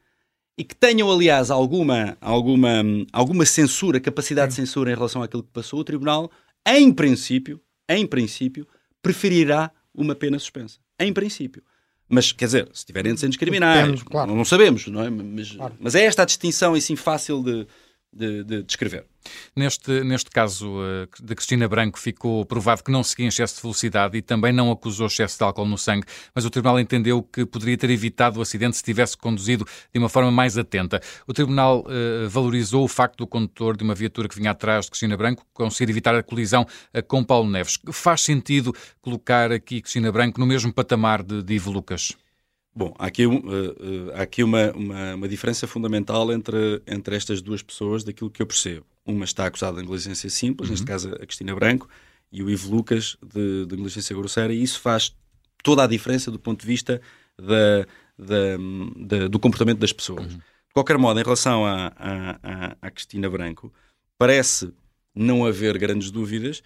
[0.57, 5.51] e que tenham, aliás, alguma, alguma, alguma censura, capacidade de censura em relação àquilo que
[5.51, 6.31] passou, o Tribunal,
[6.65, 8.67] em princípio, em princípio,
[9.01, 10.79] preferirá uma pena suspensa.
[10.99, 11.63] Em princípio.
[12.09, 14.33] Mas, quer dizer, se tiverem antecedentes criminais, claro.
[14.33, 15.09] não sabemos, não é?
[15.09, 15.75] Mas, Claro.
[15.79, 17.67] mas é esta a distinção, assim, fácil de,
[18.17, 19.05] de, de descrever.
[19.55, 23.61] Neste, neste caso eh, de Cristina Branco, ficou provado que não seguia em excesso de
[23.61, 27.45] velocidade e também não acusou excesso de álcool no sangue, mas o Tribunal entendeu que
[27.45, 31.01] poderia ter evitado o acidente se tivesse conduzido de uma forma mais atenta.
[31.27, 34.91] O Tribunal eh, valorizou o facto do condutor de uma viatura que vinha atrás de
[34.91, 37.79] Cristina Branco conseguir evitar a colisão eh, com Paulo Neves.
[37.91, 42.15] Faz sentido colocar aqui Cristina Branco no mesmo patamar de, de Ivo Lucas?
[42.77, 47.15] Bom, há aqui, um, eh, eh, há aqui uma, uma, uma diferença fundamental entre, entre
[47.15, 48.85] estas duas pessoas, daquilo que eu percebo.
[49.03, 51.89] Uma está acusada de negligência simples, neste caso a Cristina Branco,
[52.31, 55.15] e o Ivo Lucas de, de negligência grosseira, e isso faz
[55.63, 57.01] toda a diferença do ponto de vista
[57.35, 58.57] da, da-
[59.19, 60.27] da- do comportamento das pessoas.
[60.35, 63.73] De qualquer modo, em relação à, Cristina Branco,
[64.19, 64.71] parece
[65.15, 66.57] não haver grandes dúvidas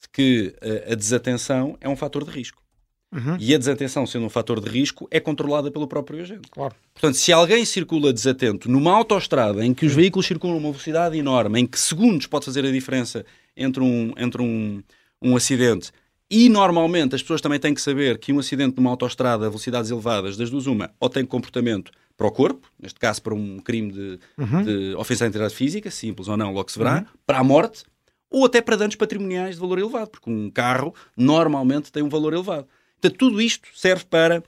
[0.00, 2.62] de que eh, a desatenção é um fator de risco.
[3.10, 3.36] Uhum.
[3.40, 6.48] E a desatenção, sendo um fator de risco, é controlada pelo próprio agente.
[6.50, 6.74] Claro.
[6.92, 11.16] Portanto, se alguém circula desatento numa autoestrada em que os veículos circulam a uma velocidade
[11.16, 13.24] enorme, em que segundos pode fazer a diferença
[13.56, 14.82] entre um, entre um,
[15.22, 15.90] um acidente,
[16.30, 19.90] e normalmente as pessoas também têm que saber que um acidente numa autoestrada a velocidades
[19.90, 23.92] elevadas, das duas uma, ou tem comportamento para o corpo, neste caso para um crime
[23.92, 24.18] de,
[24.64, 27.84] de ofensa à integridade física, simples ou não, logo se verá, para a morte,
[28.30, 32.34] ou até para danos patrimoniais de valor elevado, porque um carro normalmente tem um valor
[32.34, 32.66] elevado.
[33.00, 34.42] Portanto, tudo isto serve para,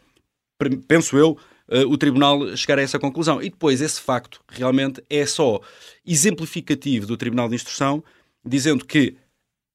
[0.89, 3.41] penso eu, eh, o Tribunal chegar a essa conclusão.
[3.43, 5.61] E depois, esse facto realmente é só
[6.07, 8.03] exemplificativo do Tribunal de Instrução,
[8.45, 9.17] dizendo que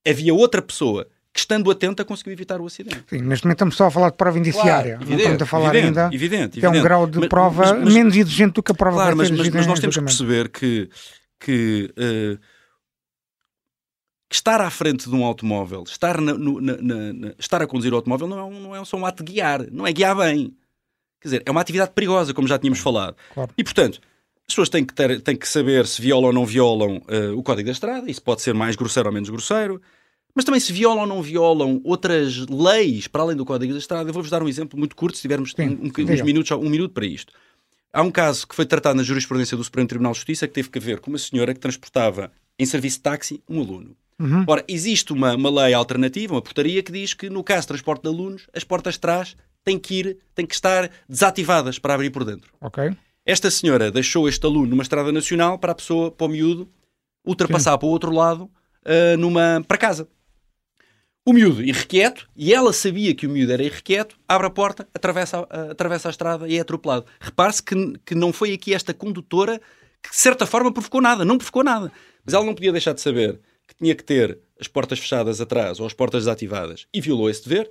[0.07, 3.03] havia outra pessoa que estando atenta conseguiu evitar o acidente.
[3.09, 4.95] Sim, neste momento estamos só a falar de prova indiciária.
[4.97, 6.83] Claro, não estamos a falar evidente, ainda evidente, que é um evidente.
[6.87, 9.79] grau de prova mas- mas- menos exigente do que a prova Claro, mas, mas- nós
[9.79, 10.89] temos que perceber que,
[11.39, 12.37] que, eh,
[14.29, 17.93] que estar à frente de um automóvel, estar, na- no- na- na- estar a conduzir
[17.93, 20.15] o automóvel não é, um, não é só um ato de guiar, não é guiar
[20.15, 20.53] bem.
[21.21, 23.15] Quer dizer, é uma atividade perigosa, como já tínhamos falado.
[23.33, 23.51] Claro.
[23.57, 23.99] E, portanto,
[24.47, 27.41] as pessoas têm que, ter, têm que saber se violam ou não violam eh, o
[27.41, 29.81] Código da Estrada, isso pode ser mais grosseiro ou menos grosseiro,
[30.35, 34.09] mas também se violam ou não violam outras leis para além do Código da Estrada.
[34.09, 36.69] Eu vou-vos dar um exemplo muito curto, se tivermos Sim, um, um, uns minutos, um
[36.69, 37.33] minuto para isto.
[37.93, 40.69] Há um caso que foi tratado na jurisprudência do Supremo Tribunal de Justiça que teve
[40.69, 43.95] que ver com uma senhora que transportava em serviço de táxi um aluno.
[44.19, 44.45] Uhum.
[44.47, 48.03] Ora, existe uma, uma lei alternativa, uma portaria, que diz que no caso de transporte
[48.03, 52.11] de alunos, as portas de trás têm que ir, têm que estar desativadas para abrir
[52.11, 52.51] por dentro.
[52.61, 52.95] Ok.
[53.25, 56.69] Esta senhora deixou este aluno numa estrada nacional para a pessoa, para o miúdo,
[57.25, 58.49] ultrapassar para o outro lado,
[58.85, 60.07] ah, numa, para casa.
[61.27, 65.39] O miúdo irrequieto, e ela sabia que o miúdo era irrequieto, abre a porta, atravessa,
[65.49, 67.07] a- atravessa a estrada e é atropelado.
[67.19, 67.75] Repare-se que,
[68.05, 69.59] que não foi aqui esta condutora
[70.03, 71.25] que, de certa forma, provocou nada.
[71.25, 71.91] Não provocou nada.
[72.23, 73.39] Mas ela não podia deixar de saber
[73.77, 77.47] que tinha que ter as portas fechadas atrás ou as portas desativadas e violou esse
[77.47, 77.69] dever.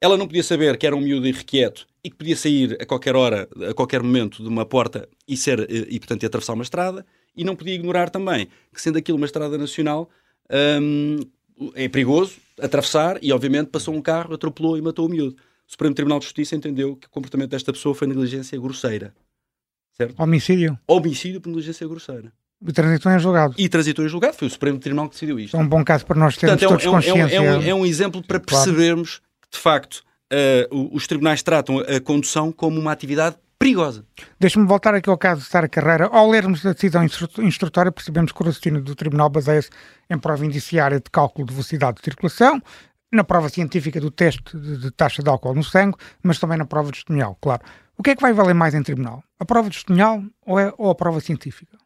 [0.00, 3.14] Ela não podia saber que era um miúdo irrequieto e que podia sair a qualquer
[3.14, 7.04] hora, a qualquer momento de uma porta e, ser, eh, e portanto, atravessar uma estrada.
[7.36, 10.08] E não podia ignorar também que, sendo aquilo uma estrada nacional,
[10.80, 11.20] hum,
[11.74, 15.36] é perigoso atravessar e, obviamente, passou um carro, atropelou e matou o miúdo.
[15.66, 19.14] O Supremo Tribunal de Justiça entendeu que o comportamento desta pessoa foi negligência grosseira.
[20.18, 20.78] Homicídio.
[20.86, 22.32] Homicídio por negligência grosseira.
[22.66, 23.54] E transitou em julgado.
[23.56, 24.36] E transitou em julgado.
[24.36, 25.56] Foi o Supremo Tribunal que decidiu isto.
[25.56, 27.20] É um bom caso para nós termos Portanto, é um, todos é um- é um-
[27.26, 27.36] consciência.
[27.36, 28.64] é um- é um exemplo para Claro.
[28.64, 30.02] percebermos que, de facto,
[30.70, 34.04] o- os tribunais tratam a condução como uma atividade perigosa.
[34.38, 36.06] Deixa-me voltar aqui ao caso de Sara Carreira.
[36.06, 39.68] Ao lermos a decisão instru- instrutória, percebemos que o raciocínio do Tribunal baseia-se
[40.08, 42.62] em prova indiciária de cálculo de velocidade de circulação,
[43.12, 46.64] na prova científica do teste de, de taxa de álcool no sangue, mas também na
[46.64, 47.60] prova testemunhal, claro.
[47.98, 49.22] O que é que vai valer mais em tribunal?
[49.38, 51.76] A prova testemunhal ou, é, ou a prova científica?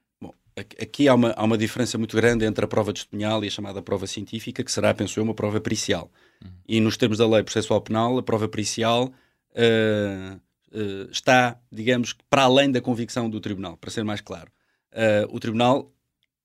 [0.56, 3.82] Aqui- há uma, há uma diferença muito grande entre a prova testemunhal e a chamada
[3.82, 6.10] prova científica, que será, penso eu, uma prova pericial.
[6.68, 9.12] E nos termos da lei processual penal, a prova pericial
[9.54, 10.36] eh,
[10.72, 14.50] eh, está, digamos, para além da convicção do tribunal, para ser mais claro.
[14.92, 15.90] Eh, o tribunal,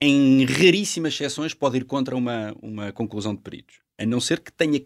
[0.02, 4.52] em raríssimas exceções, pode ir contra uma, uma conclusão de peritos, a não ser que
[4.52, 4.80] tenha,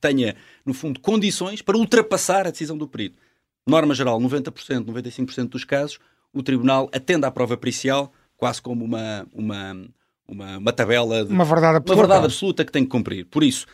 [0.00, 0.34] tenha,
[0.64, 3.20] no fundo, condições para ultrapassar a decisão do perito.
[3.66, 5.98] Norma geral, 90%, 95% dos casos,
[6.32, 9.86] o tribunal atende à prova pericial quase como uma, uma,
[10.28, 12.00] uma, uma tabela de, Uma verdade uma absoluta.
[12.02, 13.24] verdade absoluta que tem que cumprir.
[13.26, 13.66] Por isso,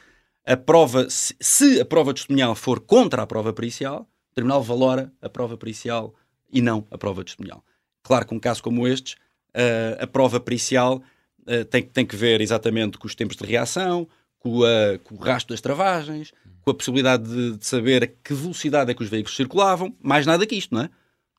[0.46, 5.12] a prova, se, se a prova testemunhal for contra a prova pericial, o tribunal valora
[5.20, 6.14] a prova pericial
[6.52, 7.64] e não a prova testemunhal.
[8.02, 9.16] Claro que um caso como estes,
[9.54, 11.02] eh, a prova pericial
[11.46, 15.18] eh, tem, tem que ver exatamente com os tempos de reação, com, a- com o
[15.18, 19.08] rastro das travagens, com a possibilidade de, de saber a que velocidade é que os
[19.08, 20.90] veículos circulavam, mais nada que isto, não é?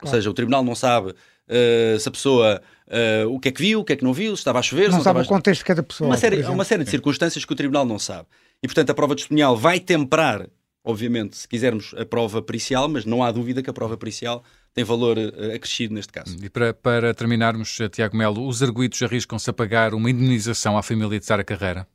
[0.01, 1.13] Ou seja, o tribunal não sabe
[1.51, 4.13] eh, se a pessoa eh, o que é que viu, o que é que não
[4.13, 5.83] viu, se estava a chover, se Não não sabe estava o a contexto de cada
[5.83, 6.09] pessoa.
[6.09, 8.27] uma série, uma série de circunstâncias que o Tribunal não sabe.
[8.63, 10.47] E, portanto, a prova testemunhal vai temperar,
[10.83, 14.83] obviamente, se quisermos, a prova pericial, mas não há dúvida que a prova pericial tem
[14.83, 16.37] valor eh, acrescido neste caso.
[16.41, 21.19] E para, para terminarmos, Tiago Melo, os arguídos arriscam-se a pagar uma indenização à família
[21.19, 21.85] de Sara Carreira?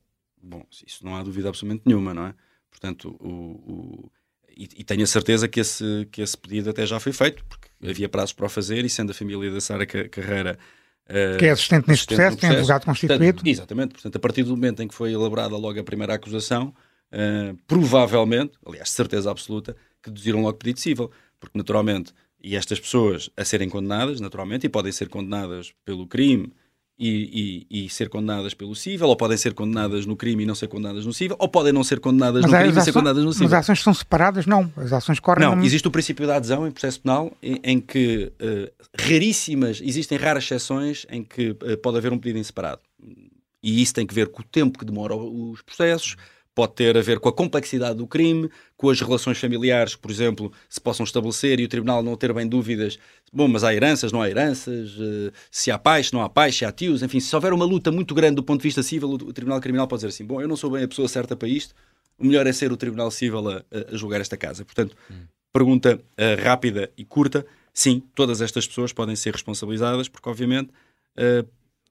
[0.43, 2.35] Bom, isso não há dúvida absolutamente nenhuma, não é?
[2.71, 4.11] Portanto, o, o-
[4.57, 7.66] e, e tenho a certeza que esse, que esse pedido até já foi feito, porque
[7.83, 10.59] havia prazos para o fazer e sendo a família da Sara Ca- Carreira
[11.09, 13.25] eh, Que é assistente neste assistente processo, no tem advogado constituído.
[13.25, 13.93] Portanto, exatamente.
[13.93, 16.75] Portanto, a partir do momento em que foi elaborada logo a primeira acusação,
[17.13, 21.11] eh, provavelmente, aliás, certeza absoluta, que deduziram logo pedido civil.
[21.39, 22.13] Porque, naturalmente,
[22.43, 26.53] e estas pessoas a serem condenadas, naturalmente, e podem ser condenadas pelo crime
[26.99, 30.55] e, e- e ser condenadas pelo civil, ou podem ser condenadas no crime e não
[30.55, 33.23] ser condenadas no civil, ou podem não ser condenadas Mas no crime e ser condenadas
[33.23, 33.47] no mas civil.
[33.49, 34.47] as ações são separadas?
[34.47, 34.73] Não.
[34.77, 35.45] As ações correm...
[35.47, 39.81] Não, no- existe o princípio da adesão em processo penal, em, em que eh, raríssimas,
[39.85, 42.81] existem raras exceções em que eh, pode haver um pedido em separado.
[43.63, 46.17] E isso tem que ver com o tempo que demoram os processos,
[46.57, 50.51] pode ter a ver com a complexidade do crime, com as relações familiares, por exemplo,
[50.71, 52.99] se possam estabelecer e o tribunal não ter bem dúvidas,
[53.31, 56.65] bom, mas há heranças, não há heranças, eh, se há pais, não há pais, se
[56.65, 59.33] há tios, enfim, se houver uma luta muito grande do ponto de vista civil, o,
[59.35, 61.75] tribunal criminal pode dizer assim, bom, eu não sou bem a pessoa certa para isto,
[62.19, 64.65] o melhor é ser o tribunal civil a, a- julgar esta casa.
[64.65, 64.97] Portanto,
[65.53, 70.71] pergunta eh, rápida e curta, sim, todas estas pessoas podem ser responsabilizadas, porque obviamente
[71.19, 71.45] eh,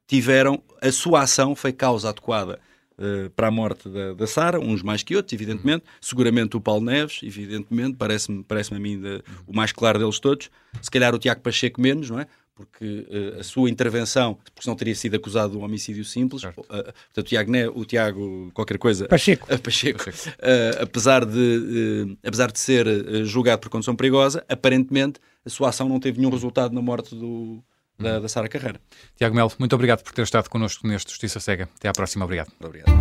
[0.07, 2.59] tiveram, a sua ação foi causa adequada
[2.97, 5.83] eh, para a morte da, da Sara, uns mais que outros, evidentemente.
[5.99, 10.49] Seguramente o Paulo Neves, evidentemente, parece-me parece a mim de- o mais claro deles todos.
[10.81, 12.27] Se calhar o Tiago Pacheco menos, não é?
[12.55, 16.41] porque uh, a sua intervenção, porque senão teria sido acusado de um homicídio simples.
[16.43, 19.09] Uh, portanto, o Tiago, né, o Tiago qualquer coisa.
[19.09, 19.53] Pacheco.
[19.53, 20.05] Uh, Pacheco.
[20.05, 20.37] Pacheco.
[20.81, 26.17] apesar, de, apesar de ser julgado por condição perigosa, aparentemente a sua ação não teve
[26.19, 27.61] nenhum resultado na morte do,
[27.97, 28.79] da, da Sara Carreira.
[29.15, 31.69] Tiago Melo, muito obrigado por ter estado connosco neste Justiça Cega.
[31.77, 32.25] Até à próxima.
[32.25, 32.51] Obrigado.
[32.59, 32.91] Obrigado.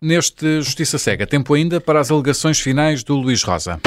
[0.00, 3.80] Neste Justiça Cega, tempo ainda para as alegações finais do Luís Rosa.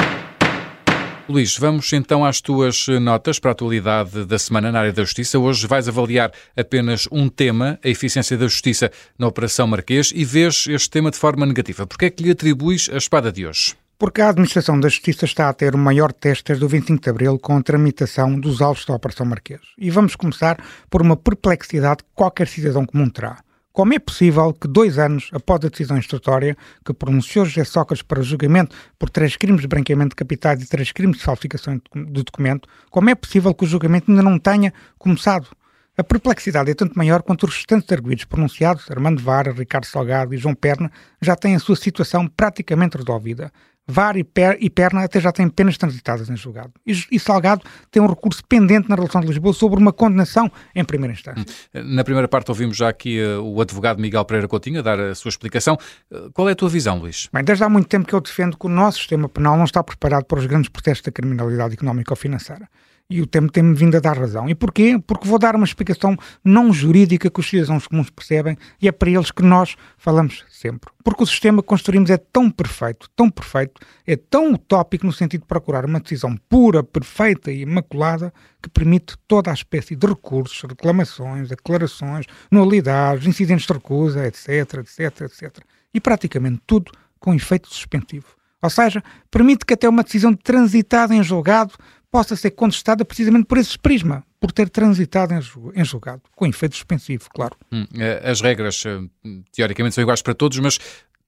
[1.28, 5.38] Luís, vamos então às tuas notas para a atualidade da semana na área da Justiça.
[5.38, 10.66] Hoje vais avaliar apenas um tema, a eficiência da Justiça na Operação Marquês, e vês
[10.68, 11.86] este tema de forma negativa.
[11.86, 13.74] Porquê é que lhe atribuis a espada de hoje?
[14.02, 17.08] Porque a Administração da Justiça está a ter o maior teste desde o 25 de
[17.08, 19.60] Abril com a tramitação dos autos da Operação Marquês.
[19.78, 20.58] E vamos começar
[20.90, 23.38] por uma perplexidade que qualquer cidadão comum terá.
[23.72, 28.18] Como é possível que, dois anos após a decisão instrutória que pronunciou José Sócrates para
[28.18, 32.24] o julgamento por três crimes de branqueamento de capitais e três crimes de falsificação de
[32.24, 35.46] documento, como é possível que o julgamento ainda não tenha começado?
[35.94, 40.38] A perplexidade é tanto maior quanto os restantes arguidos pronunciados, Armando Vara, Ricardo Salgado e
[40.38, 40.90] João Perna,
[41.20, 43.52] já têm a sua situação praticamente resolvida.
[43.86, 46.72] VAR e, per, e Perna até já têm penas transitadas em julgado.
[46.86, 50.84] E, e, Salgado tem um recurso pendente na relação de Lisboa sobre uma condenação em
[50.84, 51.44] primeira instância.
[51.74, 51.94] Hum.
[51.94, 55.14] Na primeira parte ouvimos já aqui uh, o advogado Miguel Pereira Coutinho a dar a
[55.14, 55.76] sua explicação.
[56.10, 57.28] Uh, qual é a tua visão, Luís?
[57.32, 59.82] Bem, desde há muito tempo que eu defendo que o nosso sistema penal não está
[59.82, 62.68] preparado para os grandes protestos da criminalidade económica ou financeira
[63.12, 64.48] e o tempo tem-me vindo a dar razão.
[64.48, 64.98] E porquê?
[65.06, 69.10] Porque vou dar uma explicação não jurídica que os cidadãos comuns percebem e é para
[69.10, 70.90] eles que nós falamos sempre.
[71.04, 75.42] Porque o sistema que construímos é tão perfeito, tão perfeito, é tão utópico no sentido
[75.42, 78.32] de procurar uma decisão pura, perfeita e imaculada
[78.62, 85.20] que permite toda a espécie de recursos, reclamações, declarações, nulidades, incidentes de recusa, etc, etc,
[85.22, 85.58] etc.
[85.92, 88.26] E praticamente tudo com efeito suspensivo.
[88.62, 91.74] Ou seja, permite que até uma decisão transitada em julgado
[92.12, 95.32] possa ser contestada precisamente por esse prisma, por ter transitado
[95.74, 97.56] em julgado, com efeito suspensivo, claro.
[97.72, 99.00] Hum, eh, as regras, eh,
[99.50, 100.78] teoricamente, são iguais para todos, mas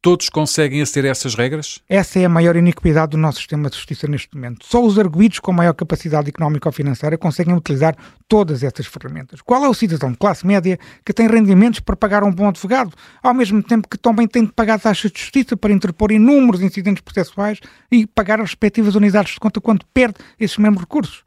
[0.05, 1.81] todos conseguem aceder a essas regras?
[1.89, 4.67] Essa é a maior iniquidade do nosso sistema de justiça neste momento.
[4.67, 7.97] Só os arguídos com maior capacidade económica ou financeira conseguem utilizar
[8.29, 9.41] todas essas ferramentas.
[9.41, 12.93] Qual é o cidadão de classe média que tem rendimentos para pagar um bom advogado,
[13.23, 17.01] ao mesmo tempo que também tem de pagar taxas de justiça para interpor inúmeros incidentes
[17.01, 17.59] processuais
[17.91, 21.25] e pagar as respectivas unidades de conta quando perde esses mesmos recursos?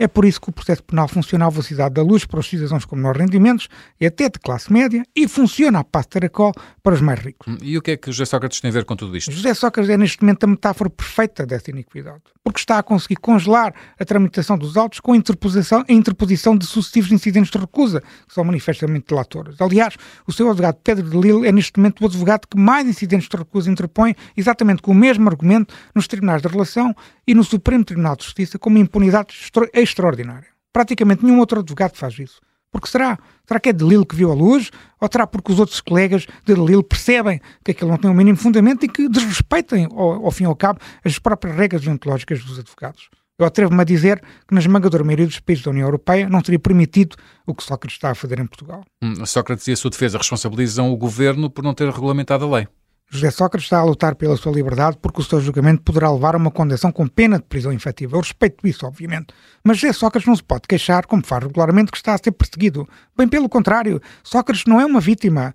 [0.00, 2.86] É por isso que o processo penal funciona à velocidade da luz para os cidadãos
[2.86, 3.68] com menores rendimentos
[4.00, 7.58] e até de classe média e funciona a passo de caracol para os mais ricos.
[7.60, 9.30] E o que é que José Sócrates tem a ver com tudo isto?
[9.30, 13.74] José Sócrates é neste momento a metáfora perfeita dessa iniquidade, porque está a conseguir congelar
[13.98, 18.32] a tramitação dos autos com a interposição, a interposição de sucessivos incidentes de recusa, que
[18.32, 19.60] são manifestamente delatores.
[19.60, 19.96] Aliás,
[20.26, 23.36] o seu advogado Pedro de Lille é neste momento o advogado que mais incidentes de
[23.36, 26.96] recusa interpõe, exatamente com o mesmo argumento, nos tribunais de relação
[27.30, 29.36] e no Supremo Tribunal de Justiça, com uma impunidade
[29.72, 30.48] extraordinária.
[30.72, 32.40] Praticamente nenhum outro advogado faz isso.
[32.72, 33.16] Porque será?
[33.46, 34.72] Será que é de Lille que viu a luz?
[35.00, 38.36] Ou será porque os outros colegas de Lille percebem que aquilo não tem o mínimo
[38.36, 42.58] fundamento e que desrespeitem, ao, ao fim e ao cabo, as próprias regras deontológicas dos
[42.58, 43.08] advogados?
[43.38, 46.58] Eu atrevo-me a dizer que na esmagadora maioria dos países da União Europeia não seria
[46.58, 47.14] permitido
[47.46, 48.84] o que Sócrates está a fazer em Portugal.
[49.00, 52.68] Hum, Sócrates e a sua defesa responsabilizam o governo por não ter regulamentado a lei.
[53.12, 56.38] José Sócrates está a lutar pela sua liberdade porque o seu julgamento poderá levar a
[56.38, 58.16] uma condenação com pena de prisão efetiva.
[58.16, 59.34] Eu respeito isso, obviamente.
[59.64, 62.88] Mas José Sócrates não se pode queixar, como faz regularmente, que está a ser perseguido.
[63.16, 65.52] Bem pelo contrário, Sócrates não é uma vítima.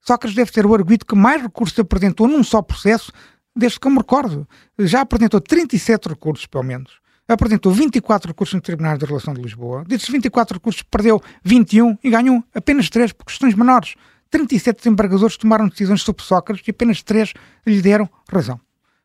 [0.00, 3.10] Sócrates deve ser o arguido que mais recursos apresentou num só processo,
[3.54, 4.46] desde que eu me recordo.
[4.78, 7.00] Já apresentou 37 recursos, pelo menos.
[7.26, 9.84] Apresentou 24 recursos no Tribunal de Relação de Lisboa.
[9.88, 13.96] Desses 24 recursos, perdeu 21 e ganhou apenas 3 por questões menores.
[14.32, 17.34] 37 desembargadores tomaram decisões sobre Sócrates e apenas 3
[17.66, 18.56] lhe deram razão.
[18.56, 18.60] O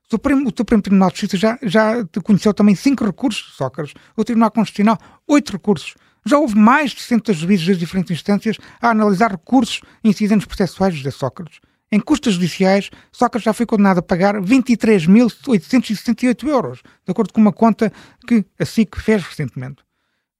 [0.10, 3.94] Supremo, o Supremo Tribunal de Justiça já, já conheceu também 5 recursos de Sócrates.
[4.16, 4.98] O Tribunal Constitucional,
[5.28, 5.96] 8 recursos.
[6.26, 10.96] Já houve mais de 60 juízes das diferentes instâncias a analisar recursos e incidentes processuais
[10.96, 11.60] de Sócrates.
[11.92, 17.52] Em custas judiciais, Sócrates já foi condenado a pagar 23.868 euros, de acordo com uma
[17.52, 17.92] conta
[18.26, 19.87] que a SIC fez recentemente.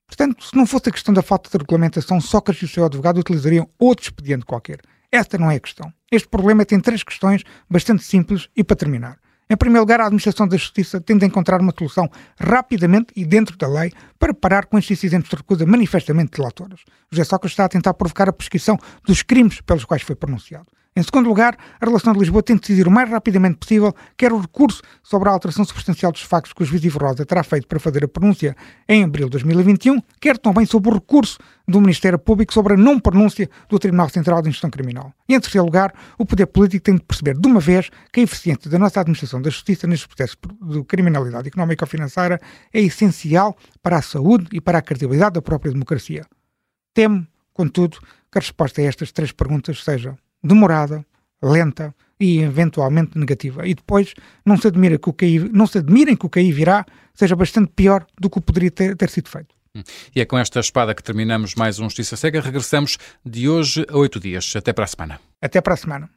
[0.08, 3.20] Portanto, se não fosse a questão da falta de regulamentação, Sócrates e o seu advogado
[3.20, 4.80] utilizariam outro expediente qualquer.
[5.12, 5.94] Esta não é a questão.
[6.10, 9.20] Este problema tem três questões bastante simples e para terminar.
[9.50, 13.58] Em primeiro lugar, a Administração da Justiça tende a encontrar uma solução rapidamente e dentro
[13.58, 16.84] da lei para parar com estes incidentes de recusa manifestamente delatórios.
[17.10, 20.68] José Sócrates está a tentar provocar a prescrição dos crimes pelos quais foi pronunciado.
[20.98, 24.34] Em segundo lugar, a relação de Lisboa tem de decidir o mais rapidamente possível quer
[24.34, 27.68] o recurso sobre a alteração substancial dos factos que o juiz Ivo Rosa terá feito
[27.68, 28.56] para fazer a pronúncia
[28.90, 31.38] em abril de 2021, quer também sobre o recurso
[31.68, 35.14] do Ministério Público sobre a não pronúncia do Tribunal Central de Instrução Criminal.
[35.30, 38.24] E, em terceiro lugar, o poder político tem de perceber de uma vez que a
[38.24, 42.42] eficiência da nossa administração da justiça nestes processos de criminalidade económica ou financeira
[42.74, 46.26] é essencial para a saúde e para a credibilidade da própria democracia.
[46.92, 48.00] Temo, contudo,
[48.32, 51.06] que a resposta a estas três perguntas seja demorada,
[51.42, 53.68] lenta e eventualmente negativa.
[53.68, 54.14] E depois
[54.46, 57.72] não se, admira que o CAI, não se admirem que o CAI virá seja bastante
[57.76, 59.56] pior do que poderia ter, ter sido feito.
[60.16, 62.42] E é com esta espada que terminamos mais um Justiça Cega.
[62.42, 64.56] Regressamos de hoje a oito dias.
[64.56, 65.20] Até para a semana.
[65.42, 66.10] Até para a semana.